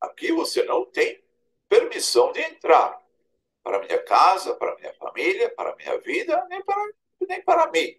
Aqui 0.00 0.32
você 0.32 0.64
não 0.64 0.84
tem 0.84 1.22
permissão 1.68 2.32
de 2.32 2.40
entrar 2.40 3.00
para 3.62 3.80
minha 3.80 4.02
casa, 4.02 4.54
para 4.54 4.76
minha 4.76 4.94
família, 4.94 5.50
para 5.50 5.74
minha 5.76 5.98
vida, 5.98 6.44
nem 6.48 6.62
para, 6.62 6.92
nem 7.28 7.42
para 7.42 7.70
mim. 7.70 7.98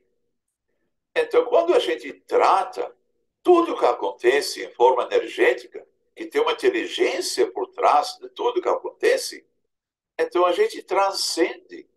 Então, 1.15 1.45
quando 1.45 1.73
a 1.73 1.79
gente 1.79 2.13
trata 2.13 2.95
tudo 3.43 3.77
que 3.77 3.85
acontece 3.85 4.63
em 4.63 4.71
forma 4.71 5.03
energética, 5.03 5.85
que 6.15 6.25
tem 6.25 6.41
uma 6.41 6.53
inteligência 6.53 7.51
por 7.51 7.67
trás 7.67 8.17
de 8.19 8.29
tudo 8.29 8.61
que 8.61 8.69
acontece, 8.69 9.45
então 10.17 10.45
a 10.45 10.51
gente 10.51 10.81
transcende 10.83 11.87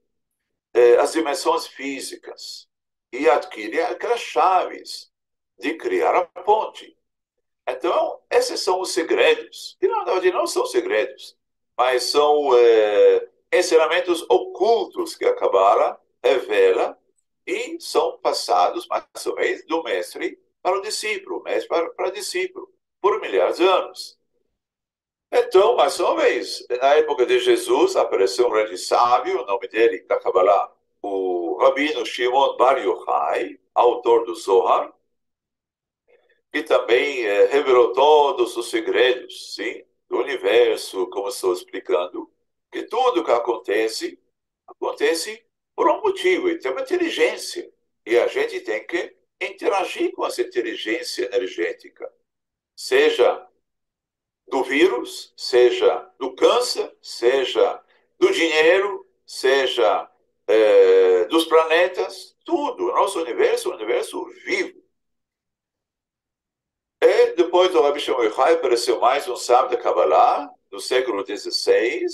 eh, 0.75 0.97
as 0.97 1.13
dimensões 1.13 1.67
físicas 1.67 2.69
e 3.13 3.29
adquire 3.29 3.81
aquelas 3.83 4.21
chaves 4.21 5.11
de 5.59 5.75
criar 5.75 6.15
a 6.15 6.25
ponte. 6.43 6.97
Então, 7.69 8.21
esses 8.31 8.61
são 8.61 8.81
os 8.81 8.93
segredos. 8.93 9.77
E, 9.81 9.89
na 9.89 10.05
verdade, 10.05 10.33
não 10.33 10.47
são 10.47 10.67
segredos, 10.67 11.37
mas 11.77 12.05
são 12.05 12.57
eh, 12.57 13.29
ensinamentos 13.53 14.23
ocultos 14.29 15.17
que 15.17 15.25
a 15.25 15.35
Kabbalah 15.35 15.99
revela 16.23 16.99
e 17.47 17.81
são 17.81 18.19
passados, 18.19 18.87
mais 18.89 19.05
ou 19.27 19.35
menos, 19.35 19.65
do 19.67 19.83
mestre 19.83 20.39
para 20.63 20.79
o 20.79 20.83
discípulo, 20.83 21.43
mestre 21.43 21.69
para, 21.69 21.91
para 21.91 22.09
o 22.09 22.13
discípulo, 22.13 22.73
por 23.01 23.21
milhares 23.21 23.57
de 23.57 23.65
anos. 23.65 24.20
Então, 25.33 25.77
mais 25.77 25.99
uma 26.01 26.17
vez, 26.17 26.67
na 26.69 26.95
época 26.95 27.25
de 27.25 27.39
Jesus, 27.39 27.95
apareceu 27.95 28.49
um 28.49 28.51
grande 28.51 28.77
sábio, 28.77 29.43
o 29.43 29.47
nome 29.47 29.69
dele, 29.69 30.03
da 30.03 30.19
Kabbalah, 30.19 30.73
o 31.01 31.57
Rabino 31.61 32.05
Shimon 32.05 32.57
Bar 32.57 32.79
Yochai, 32.79 33.59
autor 33.73 34.25
do 34.27 34.35
Zohar, 34.35 34.93
que 36.53 36.65
também 36.65 37.25
eh, 37.25 37.47
revelou 37.47 37.93
todos 37.93 38.57
os 38.57 38.71
segredos 38.71 39.55
sim, 39.55 39.85
do 40.09 40.19
universo, 40.19 41.07
como 41.11 41.29
estou 41.29 41.53
explicando, 41.53 42.29
que 42.73 42.83
tudo 42.85 43.25
que 43.25 43.31
acontece, 43.31 44.19
acontece 44.67 45.45
por 45.77 45.89
um 45.89 46.01
motivo, 46.01 46.49
e 46.49 46.59
tem 46.59 46.73
uma 46.73 46.81
inteligência. 46.81 47.73
E 48.05 48.19
a 48.19 48.27
gente 48.27 48.61
tem 48.63 48.85
que 48.85 49.15
interagir 49.41 50.13
com 50.13 50.27
essa 50.27 50.43
inteligência 50.43 51.31
energética. 51.33 52.13
Seja 52.75 53.47
do 54.51 54.63
vírus, 54.65 55.33
seja 55.37 56.11
do 56.19 56.35
câncer, 56.35 56.95
seja 57.01 57.81
do 58.19 58.31
dinheiro, 58.33 59.07
seja 59.25 60.11
é, 60.47 61.25
dos 61.27 61.45
planetas, 61.45 62.37
tudo. 62.45 62.89
O 62.89 62.95
nosso 62.95 63.21
universo 63.21 63.69
é 63.69 63.73
um 63.73 63.77
universo 63.77 64.25
vivo. 64.45 64.81
E 67.03 67.33
depois 67.35 67.73
do 67.73 67.81
Rabbi 67.81 68.01
Shimon 68.01 68.29
apareceu 68.29 69.01
mais 69.01 69.27
um 69.27 69.37
sábio 69.37 69.71
da 69.71 69.83
Kabbalah, 69.83 70.51
no 70.71 70.79
século 70.79 71.25
XVI, 71.25 72.05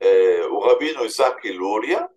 é, 0.00 0.46
o 0.46 0.60
Rabino 0.60 1.04
Isaac 1.04 1.50
Luria, 1.50 2.08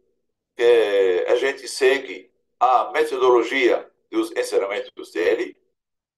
que 0.55 1.25
a 1.27 1.35
gente 1.35 1.67
segue 1.67 2.31
a 2.59 2.91
metodologia 2.91 3.89
dos 4.11 4.31
ensinamentos 4.31 5.11
dele, 5.11 5.57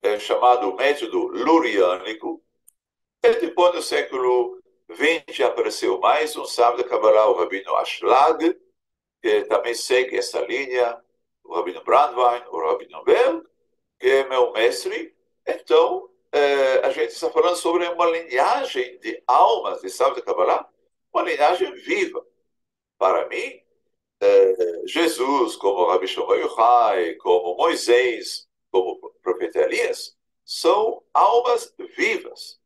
é, 0.01 0.19
chamado 0.19 0.75
método 0.75 1.27
luriânico. 1.27 2.43
Depois, 3.61 3.75
no 3.75 3.81
século 3.83 4.59
XX, 4.91 5.41
apareceu 5.41 5.99
mais 5.99 6.35
um 6.35 6.45
sábio 6.45 6.83
da 6.83 6.89
Kabbalah, 6.89 7.29
o 7.29 7.37
Rabino 7.37 7.75
Ashlag, 7.75 8.59
que 9.21 9.43
também 9.43 9.75
segue 9.75 10.17
essa 10.17 10.41
linha, 10.41 10.99
o 11.43 11.53
Rabino 11.53 11.83
Brandwein, 11.83 12.41
o 12.49 12.59
Rabino 12.59 13.03
Berg, 13.03 13.43
que 13.99 14.09
é 14.09 14.27
meu 14.27 14.51
mestre. 14.51 15.15
Então, 15.47 16.09
é, 16.31 16.79
a 16.79 16.89
gente 16.89 17.11
está 17.11 17.29
falando 17.29 17.55
sobre 17.55 17.87
uma 17.87 18.07
linhagem 18.07 18.97
de 18.97 19.21
almas 19.27 19.79
de 19.79 19.91
sábios 19.91 20.17
da 20.17 20.23
Kabbalah, 20.23 20.67
uma 21.13 21.21
linhagem 21.21 21.71
viva. 21.75 22.25
Para 22.97 23.27
mim, 23.27 23.61
é, 24.21 24.81
Jesus, 24.87 25.55
como 25.55 25.85
Rabi 25.85 26.07
Shlomo 26.07 26.33
Yochai, 26.33 27.13
como 27.17 27.55
Moisés, 27.57 28.49
como 28.71 28.93
o 29.03 29.11
profeta 29.21 29.59
Elias, 29.59 30.17
são 30.43 31.03
almas 31.13 31.71
vivas. 31.95 32.59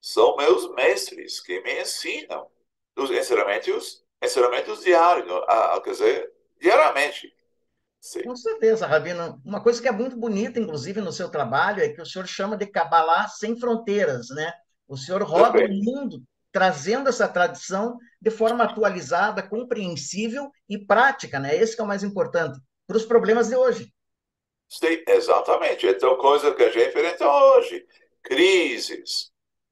São 0.00 0.36
meus 0.36 0.72
mestres 0.74 1.40
que 1.40 1.60
me 1.60 1.80
ensinam 1.80 2.48
os 2.96 3.10
ensinamentos, 3.10 4.04
ensinamentos 4.22 4.82
diários, 4.82 5.30
a, 5.48 5.80
quer 5.82 5.90
dizer, 5.90 6.32
diariamente. 6.60 7.34
Sim. 8.00 8.22
Com 8.22 8.34
certeza, 8.34 8.86
Rabino. 8.86 9.40
Uma 9.44 9.62
coisa 9.62 9.80
que 9.80 9.88
é 9.88 9.92
muito 9.92 10.16
bonita, 10.16 10.58
inclusive, 10.58 11.00
no 11.00 11.12
seu 11.12 11.28
trabalho, 11.28 11.82
é 11.82 11.88
que 11.90 12.00
o 12.00 12.06
senhor 12.06 12.26
chama 12.26 12.56
de 12.56 12.66
Kabbalah 12.66 13.28
sem 13.28 13.58
fronteiras, 13.58 14.28
né? 14.30 14.52
O 14.88 14.96
senhor 14.96 15.22
roda 15.22 15.58
o 15.58 15.68
mundo 15.68 16.22
trazendo 16.52 17.08
essa 17.08 17.28
tradição 17.28 17.96
de 18.20 18.30
forma 18.30 18.64
atualizada, 18.64 19.42
compreensível 19.42 20.50
e 20.68 20.78
prática, 20.78 21.38
né? 21.38 21.56
Esse 21.56 21.74
que 21.74 21.80
é 21.80 21.84
o 21.84 21.86
mais 21.86 22.02
importante 22.02 22.58
para 22.86 22.96
os 22.96 23.04
problemas 23.04 23.48
de 23.48 23.56
hoje. 23.56 23.92
Sim, 24.68 25.02
exatamente. 25.06 25.86
Então, 25.86 26.16
coisa 26.16 26.54
que 26.54 26.62
a 26.62 26.70
gente 26.70 26.88
enfrenta 26.88 27.28
hoje. 27.28 27.86
Crises, 28.22 29.29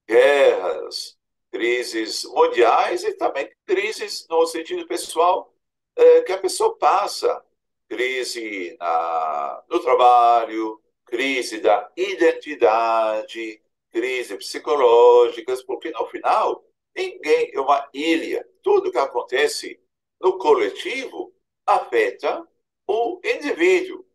guerras, 0.09 1.15
crises 1.51 2.23
mundiais 2.25 3.03
e 3.03 3.13
também 3.13 3.47
crises 3.63 4.25
no 4.27 4.43
sentido 4.47 4.87
pessoal 4.87 5.53
é, 5.95 6.21
que 6.21 6.31
a 6.31 6.37
pessoa 6.37 6.75
passa. 6.75 7.45
Crise 7.87 8.75
na, 8.79 9.63
no 9.69 9.79
trabalho, 9.79 10.79
crise 11.05 11.59
da 11.59 11.91
identidade, 11.97 13.61
crise 13.91 14.37
psicológicas, 14.37 15.63
porque 15.63 15.89
no 15.91 16.05
final 16.07 16.63
ninguém 16.95 17.51
é 17.53 17.59
uma 17.59 17.87
ilha. 17.93 18.47
Tudo 18.61 18.91
que 18.91 18.97
acontece 18.97 19.79
no 20.21 20.37
coletivo 20.37 21.33
afeta 21.65 22.47
o 22.87 23.19
indivíduo. 23.23 24.05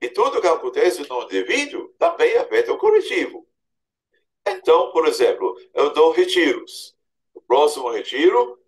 E 0.00 0.08
tudo 0.08 0.40
que 0.40 0.48
acontece 0.48 1.08
no 1.08 1.22
indivíduo 1.22 1.88
também 1.98 2.36
afeta 2.36 2.72
o 2.72 2.78
coletivo. 2.78 3.46
Então, 4.50 4.90
por 4.90 5.06
exemplo, 5.06 5.56
eu 5.72 5.92
dou 5.92 6.10
retiros. 6.10 6.96
O 7.32 7.40
próximo 7.40 7.90
retiro 7.90 8.58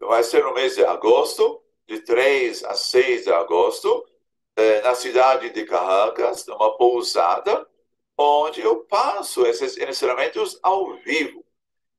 vai 0.00 0.24
ser 0.24 0.42
no 0.42 0.52
mês 0.52 0.74
de 0.74 0.84
agosto, 0.84 1.62
de 1.86 2.00
3 2.00 2.64
a 2.64 2.74
6 2.74 3.24
de 3.24 3.32
agosto, 3.32 4.04
eh, 4.56 4.80
na 4.82 4.94
cidade 4.94 5.50
de 5.50 5.64
Carracas, 5.64 6.46
numa 6.46 6.76
pousada, 6.76 7.66
onde 8.18 8.60
eu 8.60 8.84
passo 8.84 9.46
esses 9.46 9.76
ensinamentos 9.78 10.58
ao 10.62 10.94
vivo. 10.96 11.44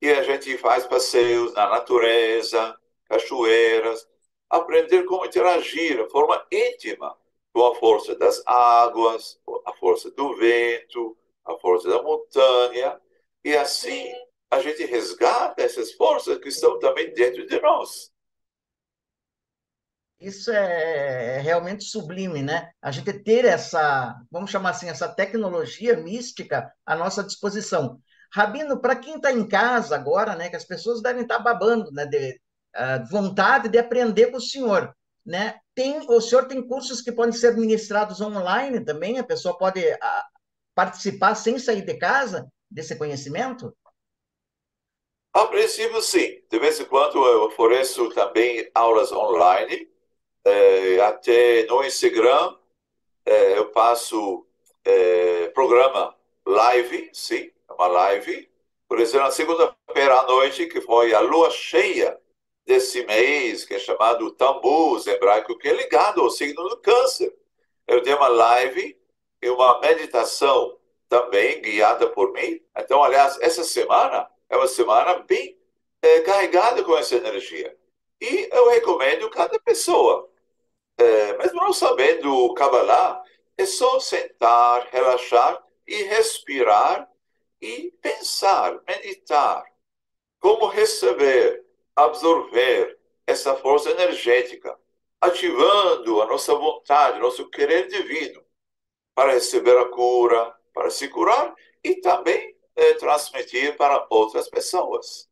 E 0.01 0.09
a 0.09 0.21
gente 0.23 0.57
faz 0.57 0.85
passeios 0.85 1.53
na 1.53 1.69
natureza, 1.69 2.77
cachoeiras, 3.05 4.05
aprender 4.49 5.03
como 5.03 5.25
interagir 5.25 6.03
de 6.03 6.09
forma 6.09 6.45
íntima 6.51 7.17
com 7.53 7.65
a 7.65 7.75
força 7.75 8.13
das 8.15 8.43
águas, 8.45 9.39
a 9.65 9.73
força 9.73 10.11
do 10.11 10.35
vento, 10.35 11.15
a 11.45 11.57
força 11.59 11.89
da 11.89 12.01
montanha, 12.01 12.99
e 13.43 13.55
assim 13.55 14.13
a 14.49 14.59
gente 14.59 14.85
resgata 14.85 15.63
essas 15.63 15.93
forças 15.93 16.37
que 16.37 16.49
estão 16.49 16.77
também 16.79 17.13
dentro 17.13 17.45
de 17.47 17.59
nós. 17.59 18.11
Isso 20.19 20.51
é, 20.51 21.37
é 21.37 21.39
realmente 21.39 21.83
sublime, 21.83 22.41
né? 22.41 22.71
A 22.81 22.91
gente 22.91 23.11
ter 23.11 23.43
essa, 23.43 24.15
vamos 24.31 24.51
chamar 24.51 24.69
assim, 24.69 24.87
essa 24.87 25.09
tecnologia 25.09 25.97
mística 25.97 26.71
à 26.85 26.95
nossa 26.95 27.23
disposição. 27.23 27.99
Rabino, 28.31 28.79
para 28.79 28.95
quem 28.95 29.15
está 29.15 29.31
em 29.31 29.45
casa 29.47 29.95
agora, 29.95 30.35
né, 30.35 30.49
que 30.49 30.55
as 30.55 30.63
pessoas 30.63 31.01
devem 31.01 31.23
estar 31.23 31.37
tá 31.37 31.43
babando, 31.43 31.91
né, 31.91 32.05
de 32.05 32.39
uh, 32.75 33.05
vontade 33.11 33.67
de 33.67 33.77
aprender 33.77 34.27
com 34.27 34.37
o 34.37 34.41
senhor, 34.41 34.95
né? 35.25 35.59
Tem, 35.75 35.99
o 36.09 36.21
senhor 36.21 36.47
tem 36.47 36.65
cursos 36.65 37.01
que 37.01 37.11
podem 37.11 37.33
ser 37.33 37.55
ministrados 37.57 38.21
online 38.21 38.79
também, 38.79 39.19
a 39.19 39.23
pessoa 39.23 39.57
pode 39.57 39.81
uh, 39.81 40.32
participar 40.75 41.35
sem 41.35 41.57
sair 41.59 41.81
de 41.81 41.95
casa 41.95 42.47
desse 42.69 42.95
conhecimento? 42.95 43.75
A 45.33 45.47
princípio, 45.47 46.01
sim. 46.01 46.41
De 46.49 46.59
vez 46.59 46.79
em 46.79 46.85
quando 46.85 47.17
eu 47.25 47.43
ofereço 47.45 48.09
também 48.09 48.69
aulas 48.73 49.11
online. 49.11 49.89
É, 50.45 50.99
até 50.99 51.65
no 51.65 51.83
Instagram 51.83 52.57
é, 53.25 53.57
eu 53.57 53.71
passo 53.71 54.45
é, 54.83 55.47
programa 55.49 56.15
live, 56.45 57.09
sim, 57.13 57.51
uma 57.69 57.87
live. 57.87 58.49
Por 58.87 58.99
exemplo, 58.99 59.25
na 59.25 59.31
segunda-feira 59.31 60.19
à 60.19 60.27
noite, 60.27 60.67
que 60.67 60.81
foi 60.81 61.13
a 61.13 61.19
lua 61.21 61.49
cheia 61.49 62.19
desse 62.65 63.03
mês, 63.05 63.65
que 63.65 63.73
é 63.73 63.79
chamado 63.79 64.31
Tambuz 64.31 65.07
hebraico, 65.07 65.57
que 65.57 65.67
é 65.67 65.73
ligado 65.73 66.21
ao 66.21 66.29
signo 66.29 66.67
do 66.69 66.77
câncer. 66.77 67.33
Eu 67.87 68.01
dei 68.01 68.13
uma 68.13 68.27
live 68.27 68.97
e 69.43 69.49
uma 69.49 69.77
meditação 69.81 70.77
também 71.09 71.61
guiada 71.61 72.07
por 72.09 72.31
mim. 72.31 72.61
Então, 72.77 73.03
aliás, 73.03 73.37
essa 73.41 73.63
semana 73.63 74.29
é 74.49 74.55
uma 74.55 74.67
semana 74.67 75.15
bem 75.15 75.59
é, 76.01 76.21
carregada 76.21 76.81
com 76.81 76.97
essa 76.97 77.15
energia. 77.15 77.77
E 78.21 78.47
eu 78.51 78.69
recomendo 78.69 79.29
cada 79.29 79.59
pessoa, 79.59 80.29
é, 80.97 81.37
mesmo 81.37 81.61
não 81.61 81.73
sabendo 81.73 82.53
Kabbalah, 82.53 83.21
é 83.57 83.65
só 83.65 83.99
sentar, 83.99 84.87
relaxar 84.91 85.61
e 85.85 86.03
respirar 86.03 87.09
e 87.61 87.93
pensar, 88.01 88.79
meditar. 88.87 89.65
Como 90.39 90.67
receber, 90.67 91.65
absorver 91.95 92.97
essa 93.27 93.55
força 93.57 93.91
energética, 93.91 94.77
ativando 95.19 96.21
a 96.21 96.25
nossa 96.27 96.55
vontade, 96.55 97.19
nosso 97.19 97.49
querer 97.49 97.87
divino 97.87 98.42
para 99.15 99.33
receber 99.33 99.77
a 99.77 99.89
cura, 99.89 100.53
para 100.73 100.89
se 100.89 101.07
curar 101.07 101.53
e 101.83 101.95
também 101.95 102.55
é, 102.75 102.93
transmitir 102.95 103.77
para 103.77 104.05
outras 104.09 104.49
pessoas. 104.49 105.29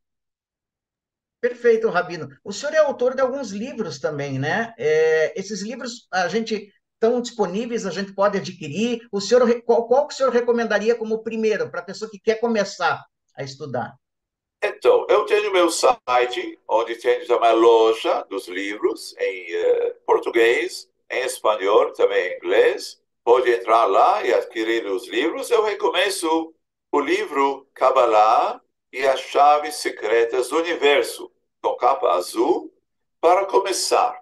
Perfeito, 1.40 1.90
Rabino. 1.90 2.30
O 2.44 2.54
senhor 2.54 2.74
é 2.76 2.78
autor 2.78 3.16
de 3.16 3.22
alguns 3.22 3.50
livros 3.50 4.00
também, 4.00 4.38
né? 4.38 4.76
É, 4.78 5.34
esses 5.40 5.62
livros 5.62 6.08
a 6.12 6.28
gente 6.28 6.72
estão 6.94 7.20
disponíveis, 7.20 7.86
a 7.86 7.90
gente 7.90 8.14
pode 8.14 8.38
adquirir. 8.38 9.02
O 9.12 9.20
senhor, 9.20 9.62
qual, 9.64 9.88
qual 9.88 10.08
que 10.08 10.14
o 10.14 10.18
senhor 10.18 10.32
recomendaria 10.32 10.94
como 10.94 11.24
primeiro 11.24 11.72
para 11.72 11.80
a 11.80 11.86
pessoa 11.86 12.12
que 12.12 12.20
quer 12.20 12.36
começar 12.36 13.04
a 13.36 13.44
estudar? 13.44 13.96
Então, 14.64 15.08
eu 15.10 15.26
tenho 15.26 15.52
meu 15.52 15.72
site, 15.72 16.60
onde 16.68 16.94
tem 16.98 17.26
também 17.26 17.50
a 17.50 17.54
loja 17.54 18.24
dos 18.30 18.48
livros 18.48 19.16
em 19.18 19.56
uh, 19.56 19.96
português, 20.06 20.88
em 21.10 21.24
espanhol, 21.26 21.92
também 21.94 22.34
em 22.34 22.38
inglês 22.38 23.01
pode 23.24 23.52
entrar 23.52 23.86
lá 23.86 24.24
e 24.24 24.34
adquirir 24.34 24.86
os 24.86 25.08
livros. 25.08 25.50
Eu 25.50 25.64
recomendo 25.64 26.54
o 26.92 27.00
livro 27.00 27.68
Kabbalah 27.74 28.62
e 28.92 29.08
as 29.08 29.20
Chaves 29.22 29.76
Secretas 29.76 30.50
do 30.50 30.58
Universo, 30.58 31.32
com 31.62 31.76
capa 31.76 32.12
azul, 32.12 32.74
para 33.20 33.46
começar. 33.46 34.22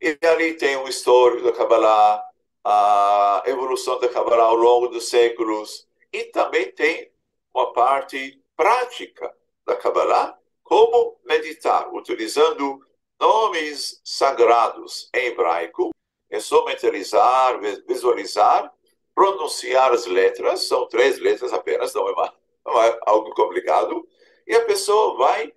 E 0.00 0.16
ali 0.24 0.54
tem 0.54 0.76
um 0.76 0.86
histórico 0.86 1.42
da 1.42 1.52
Kabbalah, 1.52 2.24
a 2.64 3.42
evolução 3.46 3.98
da 3.98 4.08
Kabbalah 4.08 4.44
ao 4.44 4.54
longo 4.54 4.88
dos 4.88 5.08
séculos, 5.08 5.88
e 6.12 6.24
também 6.24 6.70
tem 6.70 7.10
uma 7.52 7.72
parte 7.72 8.40
prática 8.56 9.34
da 9.66 9.74
Kabbalah, 9.74 10.38
como 10.62 11.18
meditar, 11.24 11.92
utilizando 11.92 12.86
nomes 13.18 14.00
sagrados 14.04 15.08
em 15.14 15.26
hebraico 15.26 15.90
é 16.30 16.40
só 16.40 16.64
mentalizar, 16.64 17.58
visualizar, 17.86 18.72
pronunciar 19.14 19.92
as 19.92 20.06
letras, 20.06 20.68
são 20.68 20.86
três 20.86 21.18
letras 21.18 21.52
apenas, 21.52 21.92
não 21.94 22.08
é, 22.08 22.12
uma, 22.12 22.34
não 22.64 22.82
é 22.82 23.00
algo 23.06 23.34
complicado, 23.34 24.06
e 24.46 24.54
a 24.54 24.64
pessoa 24.64 25.16
vai 25.16 25.52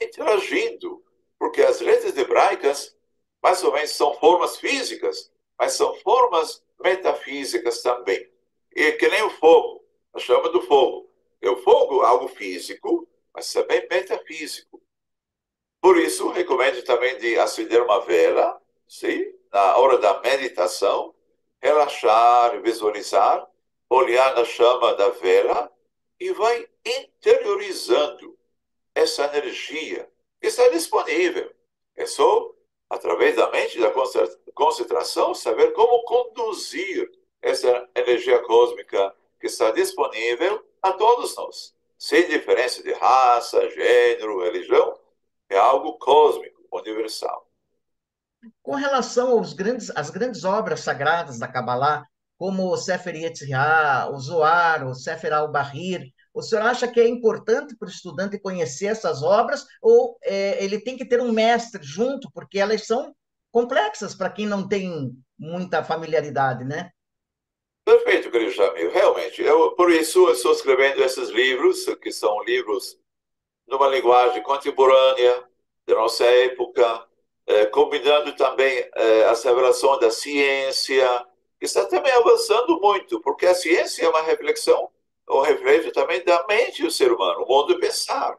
interagindo, 0.00 1.02
porque 1.38 1.62
as 1.62 1.80
letras 1.80 2.16
hebraicas, 2.16 2.96
mais 3.42 3.62
ou 3.62 3.72
menos, 3.72 3.90
são 3.90 4.14
formas 4.14 4.56
físicas, 4.56 5.30
mas 5.58 5.72
são 5.72 5.94
formas 5.96 6.62
metafísicas 6.82 7.82
também. 7.82 8.28
E 8.74 8.82
é 8.82 8.92
que 8.92 9.08
nem 9.08 9.22
o 9.22 9.30
fogo, 9.30 9.84
a 10.12 10.18
chama 10.18 10.48
do 10.48 10.62
fogo. 10.62 11.08
É 11.40 11.48
o 11.48 11.56
fogo 11.58 12.00
algo 12.00 12.28
físico, 12.28 13.06
mas 13.32 13.52
também 13.52 13.86
metafísico. 13.90 14.82
Por 15.80 15.98
isso, 15.98 16.30
recomendo 16.30 16.82
também 16.82 17.18
de 17.18 17.38
acender 17.38 17.82
uma 17.82 18.00
vela, 18.00 18.60
sim? 18.88 19.32
Na 19.54 19.76
hora 19.76 19.98
da 19.98 20.20
meditação, 20.20 21.14
relaxar, 21.62 22.60
visualizar, 22.60 23.48
olhar 23.88 24.34
na 24.34 24.44
chama 24.44 24.94
da 24.94 25.10
vela 25.10 25.70
e 26.18 26.32
vai 26.32 26.68
interiorizando 26.84 28.36
essa 28.92 29.24
energia 29.26 30.10
que 30.40 30.48
está 30.48 30.66
disponível. 30.70 31.54
É 31.94 32.04
só, 32.04 32.52
através 32.90 33.36
da 33.36 33.48
mente, 33.52 33.78
da 33.78 33.92
concentração, 34.54 35.32
saber 35.36 35.72
como 35.72 36.02
conduzir 36.02 37.12
essa 37.40 37.88
energia 37.94 38.40
cósmica 38.40 39.14
que 39.38 39.46
está 39.46 39.70
disponível 39.70 40.66
a 40.82 40.92
todos 40.94 41.36
nós, 41.36 41.72
sem 41.96 42.26
diferença 42.26 42.82
de 42.82 42.92
raça, 42.92 43.70
gênero, 43.70 44.42
religião, 44.42 44.98
é 45.48 45.56
algo 45.56 45.96
cósmico, 45.96 46.60
universal. 46.72 47.43
Com 48.62 48.74
relação 48.74 49.32
aos 49.32 49.52
grandes, 49.52 49.90
às 49.94 50.10
grandes 50.10 50.44
obras 50.44 50.80
sagradas 50.80 51.38
da 51.38 51.48
Kabbalah, 51.48 52.04
como 52.36 52.70
o 52.70 52.76
Sefer 52.76 53.14
Yetzirah, 53.14 54.10
o 54.12 54.18
Zohar, 54.18 54.86
o 54.86 54.94
Sefer 54.94 55.32
al-Bahir, 55.32 56.12
O 56.34 56.42
senhor 56.42 56.62
acha 56.62 56.88
que 56.88 57.00
é 57.00 57.06
importante 57.06 57.76
para 57.76 57.86
o 57.86 57.90
estudante 57.90 58.40
conhecer 58.40 58.86
essas 58.86 59.22
obras 59.22 59.64
ou 59.80 60.18
é, 60.20 60.62
ele 60.62 60.80
tem 60.80 60.96
que 60.96 61.04
ter 61.04 61.20
um 61.20 61.30
mestre 61.30 61.80
junto, 61.82 62.28
porque 62.32 62.58
elas 62.58 62.84
são 62.84 63.14
complexas 63.52 64.16
para 64.16 64.28
quem 64.30 64.44
não 64.44 64.66
tem 64.66 65.12
muita 65.38 65.84
familiaridade, 65.84 66.64
né? 66.64 66.90
Perfeito, 67.84 68.32
querido 68.32 68.50
Jamil. 68.50 68.90
Realmente, 68.90 69.42
eu, 69.42 69.76
por 69.76 69.92
isso 69.92 70.26
eu 70.26 70.32
estou 70.32 70.52
escrevendo 70.52 71.04
esses 71.04 71.28
livros, 71.28 71.84
que 72.02 72.10
são 72.10 72.42
livros 72.42 72.98
numa 73.68 73.86
linguagem 73.86 74.42
contemporânea 74.42 75.44
da 75.86 75.94
nossa 75.94 76.24
época, 76.24 77.06
eh, 77.46 77.66
combinando 77.66 78.34
também 78.36 78.88
eh, 78.94 79.24
as 79.24 79.42
revelações 79.44 80.00
da 80.00 80.10
ciência, 80.10 81.26
que 81.58 81.66
está 81.66 81.84
também 81.86 82.12
avançando 82.12 82.80
muito, 82.80 83.20
porque 83.20 83.46
a 83.46 83.54
ciência 83.54 84.04
é 84.04 84.08
uma 84.08 84.22
reflexão, 84.22 84.90
ou 85.26 85.42
reflexo 85.42 85.90
também 85.92 86.22
da 86.24 86.44
mente 86.46 86.82
do 86.82 86.90
ser 86.90 87.12
humano, 87.12 87.42
o 87.42 87.48
modo 87.48 87.74
de 87.74 87.80
pensar. 87.80 88.38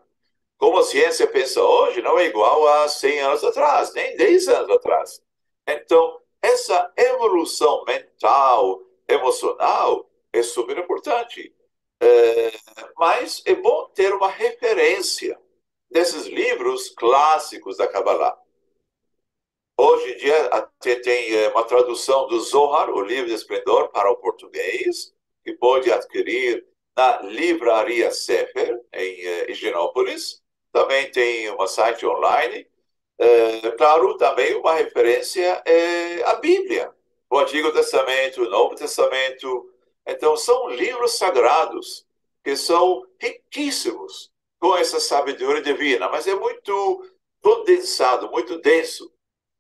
Como 0.58 0.78
a 0.80 0.84
ciência 0.84 1.28
pensa 1.28 1.62
hoje 1.62 2.02
não 2.02 2.18
é 2.18 2.26
igual 2.26 2.68
a 2.68 2.88
100 2.88 3.20
anos 3.20 3.44
atrás, 3.44 3.94
nem 3.94 4.16
10 4.16 4.48
anos 4.48 4.70
atrás. 4.70 5.22
Então, 5.68 6.20
essa 6.42 6.92
evolução 6.96 7.84
mental, 7.86 8.82
emocional, 9.08 10.10
é 10.32 10.42
super 10.44 10.78
importante. 10.78 11.54
É, 12.00 12.52
mas 12.98 13.42
é 13.46 13.56
bom 13.56 13.90
ter 13.96 14.14
uma 14.14 14.30
referência 14.30 15.40
desses 15.90 16.26
livros 16.28 16.90
clássicos 16.90 17.78
da 17.78 17.88
Kabbalah. 17.88 18.38
Em 20.16 20.18
dia 20.18 20.46
até 20.46 20.96
tem 20.96 21.36
é, 21.36 21.50
uma 21.50 21.66
tradução 21.66 22.26
do 22.28 22.40
Zohar, 22.40 22.90
o 22.90 23.02
livro 23.02 23.28
de 23.28 23.34
esplendor, 23.34 23.90
para 23.90 24.10
o 24.10 24.16
português, 24.16 25.14
que 25.44 25.52
pode 25.52 25.92
adquirir 25.92 26.66
na 26.96 27.22
Livraria 27.24 28.10
Sefer, 28.12 28.82
em 28.94 29.26
é, 29.26 29.52
Higienópolis. 29.52 30.42
Também 30.72 31.12
tem 31.12 31.52
um 31.52 31.68
site 31.68 32.06
online. 32.06 32.66
É, 33.20 33.72
claro, 33.72 34.16
também 34.16 34.56
uma 34.56 34.74
referência 34.74 35.62
é 35.66 36.24
a 36.24 36.36
Bíblia, 36.36 36.94
o 37.30 37.38
Antigo 37.38 37.74
Testamento, 37.74 38.44
o 38.44 38.50
Novo 38.50 38.74
Testamento. 38.74 39.70
Então, 40.08 40.38
são 40.38 40.70
livros 40.70 41.18
sagrados 41.18 42.06
que 42.42 42.56
são 42.56 43.06
riquíssimos 43.20 44.32
com 44.60 44.78
essa 44.78 45.02
sabedoria 45.02 45.62
divina, 45.62 46.08
mas 46.08 46.26
é 46.26 46.36
muito 46.36 47.06
condensado, 47.42 48.32
muito 48.32 48.58
denso. 48.60 49.14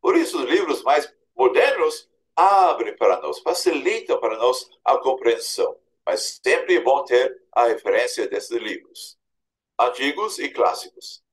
Por 0.05 0.15
isso, 0.15 0.37
os 0.37 0.47
livros 0.47 0.83
mais 0.83 1.11
modernos 1.35 2.07
abrem 2.35 2.95
para 2.95 3.19
nós, 3.21 3.39
facilitam 3.39 4.19
para 4.19 4.37
nós 4.37 4.69
a 4.83 4.99
compreensão. 4.99 5.75
Mas 6.05 6.39
sempre 6.45 6.75
é 6.75 6.79
bom 6.79 7.03
ter 7.03 7.35
a 7.51 7.65
referência 7.65 8.27
desses 8.27 8.51
livros, 8.51 9.17
antigos 9.79 10.37
e 10.37 10.47
clássicos. 10.49 11.23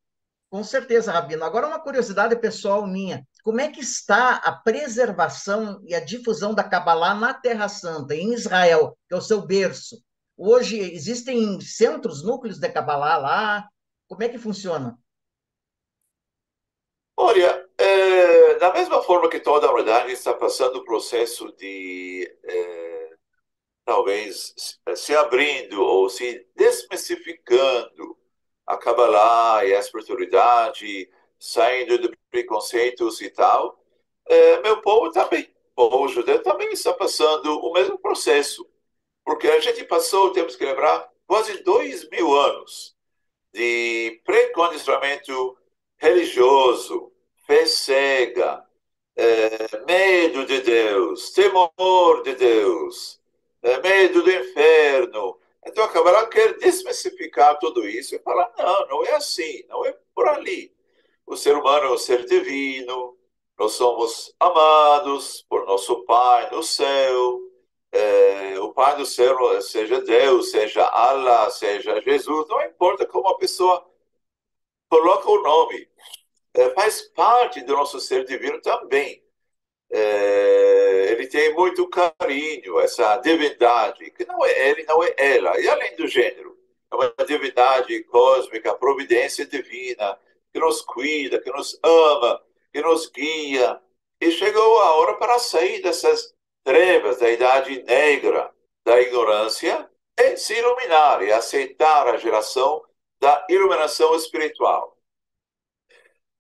Com 0.48 0.64
certeza, 0.64 1.12
Rabino. 1.12 1.44
Agora, 1.44 1.66
uma 1.66 1.80
curiosidade 1.80 2.34
pessoal 2.36 2.86
minha. 2.86 3.28
Como 3.44 3.60
é 3.60 3.70
que 3.70 3.80
está 3.80 4.36
a 4.36 4.52
preservação 4.52 5.82
e 5.84 5.94
a 5.94 6.00
difusão 6.00 6.54
da 6.54 6.64
Kabbalah 6.64 7.14
na 7.14 7.34
Terra 7.34 7.68
Santa, 7.68 8.14
em 8.14 8.32
Israel, 8.32 8.96
que 9.06 9.14
é 9.14 9.18
o 9.18 9.20
seu 9.20 9.42
berço? 9.42 10.02
Hoje 10.34 10.78
existem 10.78 11.60
centros, 11.60 12.24
núcleos 12.24 12.58
de 12.58 12.70
Kabbalah 12.70 13.18
lá? 13.18 13.68
Como 14.08 14.22
é 14.22 14.30
que 14.30 14.38
funciona? 14.38 14.98
Olha, 17.14 17.61
é, 18.12 18.58
da 18.58 18.72
mesma 18.72 19.02
forma 19.02 19.28
que 19.28 19.40
toda 19.40 19.66
a 19.66 19.70
humanidade 19.70 20.12
está 20.12 20.34
passando 20.34 20.76
o 20.76 20.84
processo 20.84 21.52
de 21.56 22.30
é, 22.44 23.10
talvez 23.84 24.78
se 24.96 25.14
abrindo 25.16 25.82
ou 25.82 26.08
se 26.08 26.46
desmistificando 26.54 28.16
a 28.66 28.76
Kabbalah 28.76 29.64
e 29.64 29.74
a 29.74 29.80
espiritualidade, 29.80 31.10
saindo 31.38 31.98
de 31.98 32.16
preconceitos 32.30 33.20
e 33.20 33.30
tal, 33.30 33.82
é, 34.26 34.60
meu 34.60 34.80
povo 34.80 35.10
também, 35.10 35.52
o 35.76 35.88
povo 35.88 36.08
judeu 36.08 36.42
também 36.42 36.70
está 36.72 36.92
passando 36.92 37.58
o 37.60 37.72
mesmo 37.72 37.98
processo. 37.98 38.66
Porque 39.24 39.48
a 39.48 39.60
gente 39.60 39.84
passou, 39.84 40.32
temos 40.32 40.56
que 40.56 40.64
lembrar, 40.64 41.08
quase 41.26 41.62
dois 41.62 42.08
mil 42.10 42.32
anos 42.34 42.96
de 43.52 44.20
precondicionamento 44.24 45.56
religioso, 45.98 47.11
fé 47.46 47.66
cega, 47.66 48.64
é, 49.16 49.84
medo 49.86 50.44
de 50.46 50.60
Deus, 50.60 51.30
temor 51.30 52.22
de 52.22 52.34
Deus, 52.34 53.20
é, 53.62 53.80
medo 53.80 54.22
do 54.22 54.30
inferno. 54.30 55.38
Então 55.64 55.84
a 55.84 55.88
Kabbalah 55.88 56.26
quer 56.26 56.58
desmistificar 56.58 57.58
tudo 57.58 57.88
isso 57.88 58.14
e 58.14 58.18
falar: 58.20 58.52
não, 58.58 58.88
não 58.88 59.04
é 59.04 59.14
assim, 59.14 59.64
não 59.68 59.84
é 59.84 59.96
por 60.14 60.28
ali. 60.28 60.74
O 61.26 61.36
ser 61.36 61.56
humano 61.56 61.86
é 61.86 61.90
um 61.92 61.98
ser 61.98 62.24
divino, 62.26 63.16
nós 63.58 63.72
somos 63.72 64.34
amados 64.40 65.42
por 65.48 65.64
nosso 65.66 66.04
Pai 66.04 66.50
no 66.50 66.62
céu. 66.62 67.40
É, 67.92 68.58
o 68.58 68.72
Pai 68.72 68.96
do 68.96 69.04
céu, 69.04 69.60
seja 69.60 70.00
Deus, 70.00 70.50
seja 70.50 70.84
Allah, 70.86 71.50
seja 71.50 72.00
Jesus, 72.00 72.48
não 72.48 72.62
importa 72.62 73.06
como 73.06 73.28
a 73.28 73.38
pessoa 73.38 73.86
coloca 74.88 75.30
o 75.30 75.42
nome, 75.42 75.88
é, 76.54 76.70
faz 76.70 77.02
parte 77.02 77.62
do 77.62 77.74
nosso 77.74 78.00
ser 78.00 78.24
divino 78.24 78.60
também. 78.60 79.22
É, 79.90 81.12
ele 81.12 81.26
tem 81.26 81.52
muito 81.54 81.88
carinho, 81.88 82.80
essa 82.80 83.16
divindade, 83.18 84.10
que 84.10 84.24
não 84.24 84.44
é 84.44 84.70
ele, 84.70 84.84
não 84.84 85.02
é 85.02 85.14
ela, 85.16 85.60
e 85.60 85.68
além 85.68 85.94
do 85.96 86.06
gênero, 86.06 86.56
é 86.90 86.94
uma 86.94 87.14
divindade 87.26 88.02
cósmica, 88.04 88.74
providência 88.74 89.46
divina, 89.46 90.18
que 90.52 90.58
nos 90.58 90.82
cuida, 90.82 91.40
que 91.40 91.50
nos 91.50 91.78
ama, 91.82 92.40
que 92.72 92.80
nos 92.80 93.10
guia. 93.10 93.80
E 94.20 94.30
chegou 94.30 94.78
a 94.80 94.96
hora 94.96 95.14
para 95.16 95.38
sair 95.38 95.82
dessas 95.82 96.34
trevas 96.62 97.18
da 97.18 97.30
idade 97.30 97.82
negra, 97.82 98.50
da 98.84 99.00
ignorância, 99.00 99.88
e 100.16 100.36
se 100.36 100.54
iluminar 100.54 101.22
e 101.22 101.32
aceitar 101.32 102.06
a 102.06 102.16
geração 102.18 102.84
da 103.20 103.44
iluminação 103.48 104.14
espiritual. 104.14 104.91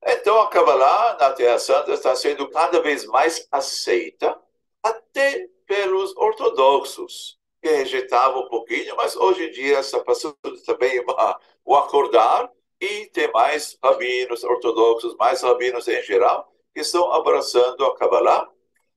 Então 0.04 0.40
a 0.40 0.48
Kabbalah 0.48 1.16
na 1.20 1.30
Terra 1.32 1.58
Santa 1.58 1.92
está 1.92 2.14
sendo 2.16 2.48
cada 2.50 2.80
vez 2.80 3.06
mais 3.06 3.46
aceita, 3.52 4.36
até 4.82 5.48
pelos 5.66 6.16
ortodoxos, 6.16 7.38
que 7.62 7.68
rejeitavam 7.68 8.42
um 8.42 8.48
pouquinho, 8.48 8.96
mas 8.96 9.14
hoje 9.14 9.46
em 9.48 9.52
dia 9.52 9.78
está 9.78 10.00
passando 10.00 10.36
também 10.66 11.00
uma, 11.00 11.38
o 11.64 11.76
acordar 11.76 12.50
e 12.80 13.06
tem 13.06 13.30
mais 13.30 13.78
rabinos 13.82 14.42
ortodoxos, 14.42 15.14
mais 15.16 15.40
rabinos 15.42 15.86
em 15.86 16.02
geral, 16.02 16.52
que 16.74 16.80
estão 16.80 17.12
abraçando 17.12 17.84
a 17.84 17.96
Kabbalah, 17.96 18.50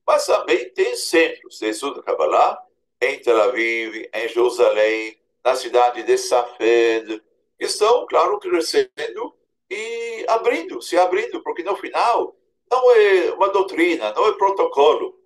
mas 0.04 0.26
também 0.26 0.68
tem 0.70 0.96
centros 0.96 1.60
de 1.60 1.68
estudo 1.68 2.02
Kabbalah 2.02 2.60
em 3.00 3.20
Tel 3.20 3.40
Aviv, 3.42 4.08
em 4.12 4.28
Jerusalém, 4.28 5.16
na 5.44 5.54
cidade 5.54 6.02
de 6.02 6.18
Safed, 6.18 7.22
que 7.56 7.64
estão, 7.64 8.06
claro, 8.06 8.40
crescendo 8.40 9.36
e 9.70 10.24
abrindo, 10.28 10.80
se 10.80 10.96
abrindo, 10.96 11.42
porque 11.42 11.62
no 11.62 11.76
final 11.76 12.36
não 12.70 12.90
é 12.92 13.32
uma 13.32 13.50
doutrina, 13.50 14.12
não 14.12 14.28
é 14.28 14.32
protocolo, 14.32 15.18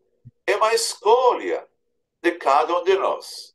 é 0.47 0.57
uma 0.57 0.75
escolha 0.75 1.67
de 2.23 2.33
cada 2.33 2.79
um 2.79 2.85
de 2.85 2.97
nós. 2.97 3.55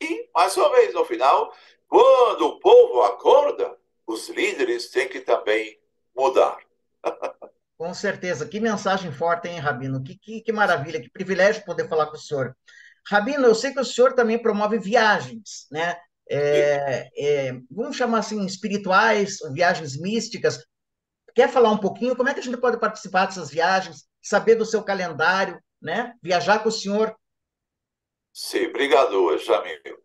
E, 0.00 0.28
mais 0.34 0.56
uma 0.56 0.70
vez, 0.72 0.92
no 0.92 1.04
final, 1.04 1.52
quando 1.88 2.46
o 2.46 2.60
povo 2.60 3.02
acorda, 3.02 3.76
os 4.06 4.28
líderes 4.28 4.90
têm 4.90 5.08
que 5.08 5.20
também 5.20 5.78
mudar. 6.14 6.58
Com 7.78 7.92
certeza. 7.92 8.46
Que 8.46 8.58
mensagem 8.58 9.12
forte, 9.12 9.48
hein, 9.48 9.58
Rabino? 9.58 10.02
Que, 10.02 10.16
que, 10.16 10.40
que 10.40 10.52
maravilha, 10.52 11.00
que 11.00 11.10
privilégio 11.10 11.64
poder 11.64 11.88
falar 11.88 12.06
com 12.06 12.16
o 12.16 12.18
senhor. 12.18 12.56
Rabino, 13.06 13.46
eu 13.46 13.54
sei 13.54 13.72
que 13.72 13.80
o 13.80 13.84
senhor 13.84 14.14
também 14.14 14.38
promove 14.38 14.78
viagens, 14.78 15.66
né? 15.70 15.98
É, 16.28 17.08
é, 17.16 17.52
vamos 17.70 17.96
chamar 17.96 18.18
assim, 18.18 18.44
espirituais, 18.44 19.38
viagens 19.52 19.96
místicas. 19.96 20.64
Quer 21.34 21.48
falar 21.48 21.70
um 21.70 21.78
pouquinho? 21.78 22.16
Como 22.16 22.28
é 22.28 22.34
que 22.34 22.40
a 22.40 22.42
gente 22.42 22.56
pode 22.56 22.80
participar 22.80 23.26
dessas 23.26 23.50
viagens, 23.50 24.08
saber 24.22 24.54
do 24.56 24.64
seu 24.64 24.82
calendário, 24.82 25.60
né? 25.80 26.14
Viajar 26.22 26.60
com 26.60 26.68
o 26.68 26.72
senhor? 26.72 27.14
Sim, 28.32 28.66
obrigado, 28.66 29.38
Jamil. 29.38 29.98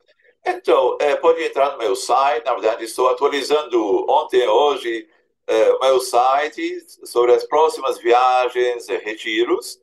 Então, 0.46 0.98
é, 1.00 1.16
pode 1.16 1.44
entrar 1.44 1.72
no 1.72 1.78
meu 1.78 1.96
site. 1.96 2.46
Na 2.46 2.54
verdade, 2.54 2.84
estou 2.84 3.10
atualizando 3.10 4.06
ontem, 4.10 4.48
hoje, 4.48 5.08
é, 5.48 5.72
o 5.72 5.80
meu 5.80 6.00
site 6.00 6.80
sobre 7.06 7.34
as 7.34 7.44
próximas 7.46 7.98
viagens 8.00 8.88
e 8.90 8.98
retiros. 8.98 9.80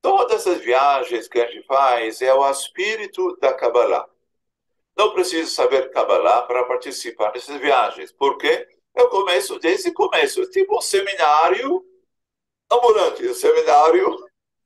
Todas 0.00 0.46
as 0.46 0.58
viagens 0.60 1.28
que 1.28 1.40
a 1.40 1.46
gente 1.46 1.66
faz 1.66 2.20
é 2.20 2.34
o 2.34 2.50
espírito 2.50 3.36
da 3.40 3.52
Kabbalah. 3.52 4.08
Não 4.96 5.12
preciso 5.12 5.50
saber 5.50 5.90
Kabbalah 5.90 6.42
para 6.42 6.64
participar 6.64 7.30
dessas 7.30 7.60
viagens, 7.60 8.12
porque 8.12 8.68
eu 8.94 9.08
começo 9.08 9.58
desde 9.58 9.90
o 9.90 9.94
começo. 9.94 10.48
Tipo 10.50 10.78
um 10.78 10.80
seminário 10.80 11.84
ambulante, 12.70 13.26
um 13.26 13.34
seminário. 13.34 14.16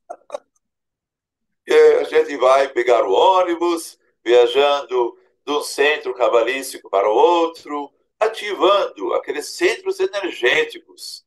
a 2.00 2.04
gente 2.04 2.36
vai 2.36 2.68
pegar 2.68 3.04
o 3.04 3.12
ônibus, 3.12 3.98
viajando 4.24 5.18
de 5.44 5.52
um 5.52 5.62
centro 5.62 6.14
cabalístico 6.14 6.88
para 6.90 7.08
o 7.08 7.14
outro, 7.14 7.92
ativando 8.18 9.14
aqueles 9.14 9.46
centros 9.46 10.00
energéticos, 10.00 11.24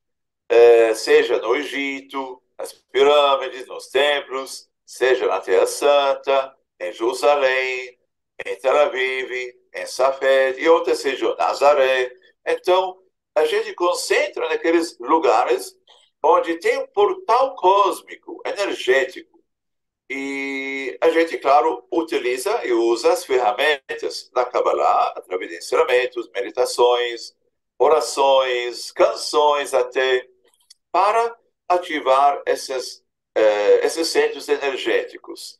é, 0.48 0.94
seja 0.94 1.38
no 1.40 1.56
Egito, 1.56 2.42
nas 2.58 2.74
pirâmides, 2.74 3.68
nos 3.68 3.88
templos, 3.88 4.70
seja 4.86 5.28
na 5.28 5.40
Terra 5.40 5.68
Santa, 5.68 6.56
em 6.80 6.92
Jerusalém, 6.92 7.99
em 8.45 8.56
Tel 8.58 8.78
Aviv, 8.78 9.32
em 9.73 9.86
Safed 9.86 10.60
e 10.60 10.67
outras 10.69 11.02
regiões, 11.04 11.38
Nazaré. 11.38 12.12
Então, 12.45 12.97
a 13.36 13.45
gente 13.45 13.73
concentra 13.73 14.47
naqueles 14.49 14.97
lugares 14.99 15.78
onde 16.23 16.60
tem 16.60 16.78
um 16.78 16.88
portal 16.88 17.56
cósmico, 17.56 18.41
energético. 18.45 19.39
E 20.10 20.97
a 21.02 21.10
gente, 21.12 21.38
claro, 21.38 21.86
utiliza 21.91 22.65
e 22.65 22.73
usa 22.73 23.13
as 23.13 23.23
ferramentas 23.23 24.30
da 24.34 24.43
Kabbalah, 24.43 25.13
através 25.15 25.52
de 25.52 25.58
ensinamentos, 25.58 26.30
meditações, 26.34 27.36
orações, 27.78 28.91
canções 28.91 29.73
até, 29.73 30.28
para 30.91 31.38
ativar 31.67 32.41
esses, 32.47 33.04
eh, 33.36 33.86
esses 33.86 34.08
centros 34.08 34.49
energéticos. 34.49 35.60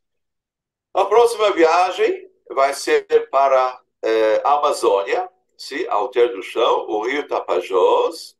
A 0.94 1.06
próxima 1.06 1.52
viagem 1.52 2.30
vai 2.50 2.74
ser 2.74 3.06
para 3.30 3.82
eh, 4.02 4.42
a 4.44 4.54
Amazônia, 4.56 5.30
sim, 5.58 5.86
Alter 5.88 6.34
do 6.34 6.42
Chão, 6.42 6.88
o 6.88 7.06
Rio 7.06 7.28
Tapajós, 7.28 8.36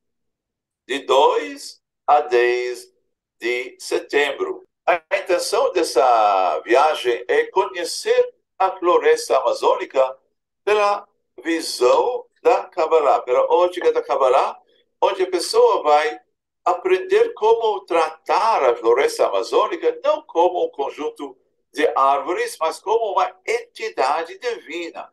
de 0.88 1.00
2 1.00 1.82
a 2.08 2.22
10 2.22 2.92
de 3.40 3.78
setembro. 3.80 4.64
A 4.86 5.02
intenção 5.16 5.72
dessa 5.72 6.60
viagem 6.62 7.24
é 7.28 7.46
conhecer 7.46 8.34
a 8.58 8.72
floresta 8.72 9.38
amazônica 9.38 10.18
pela 10.66 11.08
visão 11.44 12.26
da 12.42 12.66
Kabbalah, 12.66 13.22
pela 13.22 13.46
ótica 13.52 13.92
da 13.92 14.02
Kabbalah, 14.02 14.60
onde 15.02 15.24
a 15.24 15.30
pessoa 15.30 15.84
vai 15.84 16.20
aprender 16.66 17.34
como 17.34 17.82
tratar 17.82 18.64
a 18.64 18.76
floresta 18.76 19.28
amazônica 19.28 20.00
não 20.04 20.22
como 20.24 20.66
um 20.66 20.70
conjunto 20.70 21.38
de 21.74 21.88
árvores, 21.96 22.58
mas 22.60 22.80
como 22.80 23.14
uma 23.14 23.32
entidade 23.46 24.38
divina, 24.40 25.12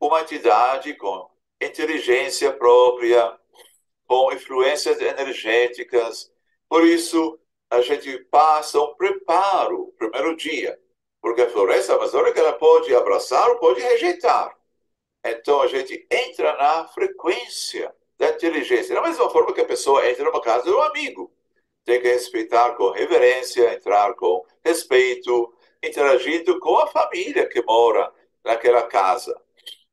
uma 0.00 0.20
entidade 0.22 0.94
com 0.94 1.30
inteligência 1.60 2.52
própria, 2.52 3.38
com 4.06 4.32
influências 4.32 5.00
energéticas. 5.00 6.30
Por 6.68 6.86
isso, 6.86 7.38
a 7.70 7.80
gente 7.80 8.18
passa 8.30 8.80
um 8.80 8.94
preparo, 8.94 9.92
primeiro 9.98 10.36
dia, 10.36 10.78
porque 11.20 11.42
a 11.42 11.50
floresta 11.50 11.94
amazônica 11.94 12.38
ela 12.38 12.52
pode 12.52 12.94
abraçar 12.94 13.48
ou 13.48 13.58
pode 13.58 13.80
rejeitar. 13.80 14.54
Então, 15.24 15.62
a 15.62 15.66
gente 15.66 16.06
entra 16.10 16.54
na 16.56 16.86
frequência 16.88 17.94
da 18.18 18.28
inteligência. 18.28 18.94
Da 18.94 19.02
mesma 19.02 19.30
forma 19.30 19.54
que 19.54 19.60
a 19.60 19.66
pessoa 19.66 20.08
entra 20.08 20.24
numa 20.24 20.40
casa 20.40 20.64
de 20.64 20.70
um 20.70 20.82
amigo. 20.82 21.32
Tem 21.84 22.00
que 22.00 22.08
respeitar 22.08 22.74
com 22.74 22.90
reverência, 22.90 23.72
entrar 23.74 24.14
com 24.14 24.44
respeito, 24.62 25.53
interagindo 25.86 26.58
com 26.60 26.76
a 26.78 26.86
família 26.86 27.46
que 27.48 27.62
mora 27.62 28.12
naquela 28.44 28.82
casa. 28.82 29.38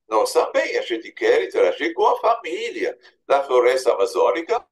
Nós 0.08 0.34
também, 0.34 0.78
a 0.78 0.82
gente 0.82 1.12
quer 1.12 1.44
interagir 1.44 1.94
com 1.94 2.06
a 2.06 2.20
família 2.20 2.98
da 3.26 3.44
floresta 3.44 3.94
amazônica, 3.94 4.66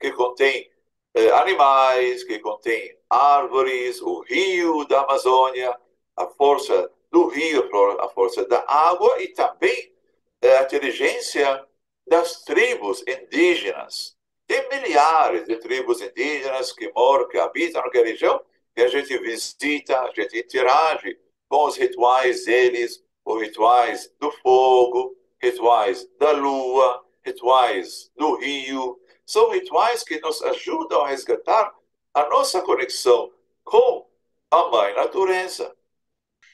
que 0.00 0.10
contém 0.12 0.70
eh, 1.14 1.30
animais, 1.30 2.24
que 2.24 2.38
contém 2.38 2.96
árvores, 3.08 4.00
o 4.00 4.20
rio 4.20 4.84
da 4.86 5.02
Amazônia, 5.02 5.78
a 6.16 6.26
força 6.26 6.90
do 7.10 7.28
rio, 7.28 7.68
a 8.00 8.08
força 8.08 8.46
da 8.46 8.64
água 8.66 9.22
e 9.22 9.28
também 9.28 9.92
eh, 10.40 10.58
a 10.58 10.62
inteligência 10.62 11.66
das 12.06 12.42
tribos 12.42 13.02
indígenas. 13.06 14.16
Tem 14.46 14.68
milhares 14.68 15.46
de 15.46 15.56
tribos 15.56 16.00
indígenas 16.00 16.72
que 16.72 16.90
moram, 16.92 17.28
que 17.28 17.38
habitam 17.38 17.82
naquela 17.82 18.06
região, 18.06 18.40
e 18.76 18.82
a 18.82 18.88
gente 18.88 19.16
visita, 19.18 19.98
a 19.98 20.12
gente 20.12 20.38
interage 20.38 21.18
com 21.48 21.66
os 21.66 21.76
rituais 21.76 22.44
deles, 22.44 23.02
os 23.24 23.40
rituais 23.40 24.12
do 24.20 24.30
fogo, 24.30 25.16
rituais 25.40 26.06
da 26.18 26.32
lua, 26.32 27.04
rituais 27.24 28.10
do 28.16 28.36
rio. 28.36 29.00
São 29.24 29.50
rituais 29.50 30.02
que 30.02 30.20
nos 30.20 30.42
ajudam 30.42 31.02
a 31.02 31.08
resgatar 31.08 31.74
a 32.12 32.28
nossa 32.28 32.60
conexão 32.62 33.32
com 33.64 34.06
a 34.50 34.68
Mãe 34.68 34.94
Natureza. 34.94 35.74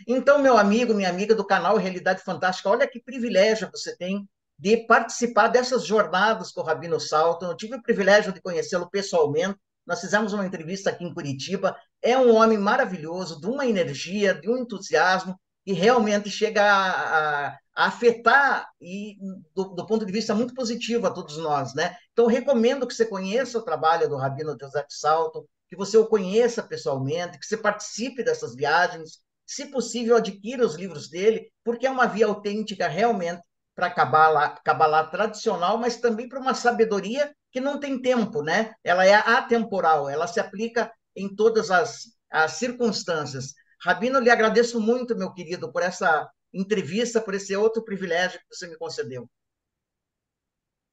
Então, 0.06 0.38
meu 0.38 0.56
amigo, 0.56 0.94
minha 0.94 1.08
amiga 1.08 1.34
do 1.34 1.46
canal 1.46 1.76
Realidade 1.76 2.22
Fantástica, 2.22 2.70
olha 2.70 2.88
que 2.88 3.00
privilégio 3.00 3.70
você 3.70 3.96
tem 3.96 4.28
de 4.58 4.76
participar 4.86 5.48
dessas 5.48 5.84
jornadas 5.84 6.52
com 6.52 6.60
o 6.60 6.64
Rabino 6.64 6.98
Salton. 7.00 7.46
Eu 7.46 7.56
tive 7.56 7.76
o 7.76 7.82
privilégio 7.82 8.32
de 8.32 8.40
conhecê-lo 8.40 8.88
pessoalmente. 8.88 9.58
Nós 9.86 10.00
fizemos 10.00 10.32
uma 10.32 10.46
entrevista 10.46 10.90
aqui 10.90 11.04
em 11.04 11.12
Curitiba. 11.12 11.76
É 12.02 12.18
um 12.18 12.34
homem 12.34 12.58
maravilhoso, 12.58 13.40
de 13.40 13.46
uma 13.46 13.66
energia, 13.66 14.34
de 14.34 14.50
um 14.50 14.58
entusiasmo, 14.58 15.38
e 15.64 15.72
realmente 15.72 16.28
chega 16.28 16.62
a, 16.62 17.48
a, 17.48 17.58
a 17.74 17.86
afetar, 17.86 18.68
e 18.80 19.16
do, 19.54 19.66
do, 19.74 19.86
ponto 19.86 20.04
de 20.04 20.12
vista 20.12 20.34
muito 20.34 20.54
positivo 20.54 21.06
a 21.06 21.10
todos 21.10 21.36
nós. 21.36 21.74
Né? 21.74 21.96
Então, 22.12 22.26
recomendo 22.26 22.86
que 22.86 22.94
você 22.94 23.06
conheça 23.06 23.58
o 23.58 23.62
trabalho 23.62 24.08
do 24.08 24.16
Rabino 24.16 24.56
José 24.60 24.84
Salton, 24.88 25.44
que 25.68 25.76
você 25.76 25.96
o 25.96 26.06
conheça 26.06 26.62
pessoalmente, 26.62 27.38
que 27.38 27.46
você 27.46 27.56
participe 27.56 28.24
dessas 28.24 28.54
viagens, 28.54 29.20
se 29.46 29.66
possível, 29.66 30.16
adquira 30.16 30.66
os 30.66 30.74
livros 30.74 31.08
dele, 31.08 31.50
porque 31.64 31.86
é 31.86 31.90
uma 31.90 32.06
via 32.06 32.26
autêntica 32.26 32.88
realmente 32.88 33.42
para 33.74 33.86
a 33.86 34.50
Kabbalah 34.50 35.04
tradicional, 35.04 35.78
mas 35.78 35.96
também 35.96 36.28
para 36.28 36.40
uma 36.40 36.54
sabedoria 36.54 37.34
que 37.50 37.60
não 37.60 37.78
tem 37.78 38.00
tempo, 38.00 38.42
né? 38.42 38.74
Ela 38.82 39.06
é 39.06 39.14
atemporal, 39.14 40.08
ela 40.08 40.26
se 40.26 40.40
aplica 40.40 40.92
em 41.16 41.34
todas 41.34 41.70
as, 41.70 42.04
as 42.30 42.52
circunstâncias. 42.52 43.54
Rabino, 43.80 44.20
lhe 44.20 44.30
agradeço 44.30 44.80
muito, 44.80 45.16
meu 45.16 45.32
querido, 45.32 45.72
por 45.72 45.82
essa 45.82 46.30
entrevista, 46.52 47.20
por 47.20 47.34
esse 47.34 47.56
outro 47.56 47.84
privilégio 47.84 48.38
que 48.40 48.54
você 48.56 48.68
me 48.68 48.76
concedeu. 48.76 49.28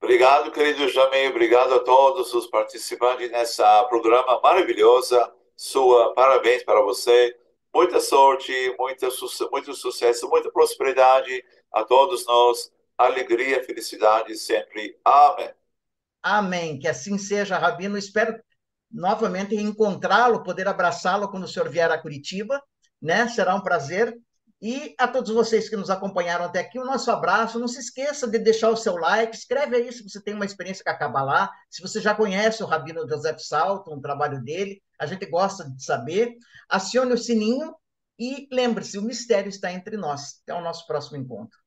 Obrigado, 0.01 0.51
querido 0.51 0.87
Jamei, 0.87 1.27
obrigado 1.27 1.73
a 1.73 1.79
todos 1.79 2.33
os 2.33 2.47
participantes 2.47 3.29
nessa 3.29 3.83
programa 3.85 4.39
maravilhosa. 4.41 5.31
Sua 5.57 6.13
parabéns 6.13 6.63
para 6.63 6.81
você. 6.81 7.37
Muita 7.75 7.99
sorte, 7.99 8.53
muita, 8.79 9.09
muito 9.51 9.73
sucesso, 9.73 10.29
muita 10.29 10.49
prosperidade 10.51 11.43
a 11.71 11.83
todos 11.83 12.25
nós 12.25 12.71
alegria, 12.99 13.63
felicidade 13.63 14.35
sempre. 14.35 14.99
Amém. 15.05 15.49
Amém. 16.21 16.79
Que 16.79 16.87
assim 16.87 17.17
seja, 17.17 17.57
Rabino. 17.57 17.97
Espero 17.97 18.37
novamente 18.91 19.55
encontrá-lo, 19.55 20.43
poder 20.43 20.67
abraçá-lo 20.67 21.29
quando 21.29 21.43
o 21.43 21.47
senhor 21.47 21.69
vier 21.69 21.91
a 21.91 21.97
Curitiba, 21.97 22.61
né? 23.01 23.27
Será 23.27 23.55
um 23.55 23.61
prazer. 23.61 24.17
E 24.61 24.93
a 24.99 25.07
todos 25.07 25.31
vocês 25.31 25.69
que 25.69 25.77
nos 25.77 25.89
acompanharam 25.89 26.43
até 26.43 26.59
aqui, 26.59 26.77
o 26.77 26.85
nosso 26.85 27.09
abraço. 27.09 27.59
Não 27.59 27.67
se 27.67 27.79
esqueça 27.79 28.27
de 28.27 28.37
deixar 28.37 28.69
o 28.69 28.75
seu 28.75 28.97
like, 28.97 29.35
escreve 29.35 29.77
aí 29.77 29.91
se 29.91 30.03
você 30.03 30.21
tem 30.21 30.33
uma 30.33 30.45
experiência 30.45 30.83
com 30.83 30.89
a 30.89 30.97
Kabbalah, 30.97 31.49
se 31.69 31.81
você 31.81 32.01
já 32.01 32.13
conhece 32.13 32.61
o 32.61 32.65
Rabino 32.65 33.07
Joseph 33.07 33.39
Salto, 33.39 33.93
o 33.93 34.01
trabalho 34.01 34.43
dele, 34.43 34.81
a 34.99 35.05
gente 35.05 35.25
gosta 35.27 35.63
de 35.69 35.81
saber. 35.81 36.35
Acione 36.67 37.13
o 37.13 37.17
sininho 37.17 37.73
e 38.19 38.49
lembre-se, 38.51 38.97
o 38.97 39.01
mistério 39.01 39.47
está 39.47 39.71
entre 39.71 39.95
nós. 39.95 40.41
Até 40.43 40.53
o 40.53 40.61
nosso 40.61 40.85
próximo 40.85 41.15
encontro. 41.15 41.57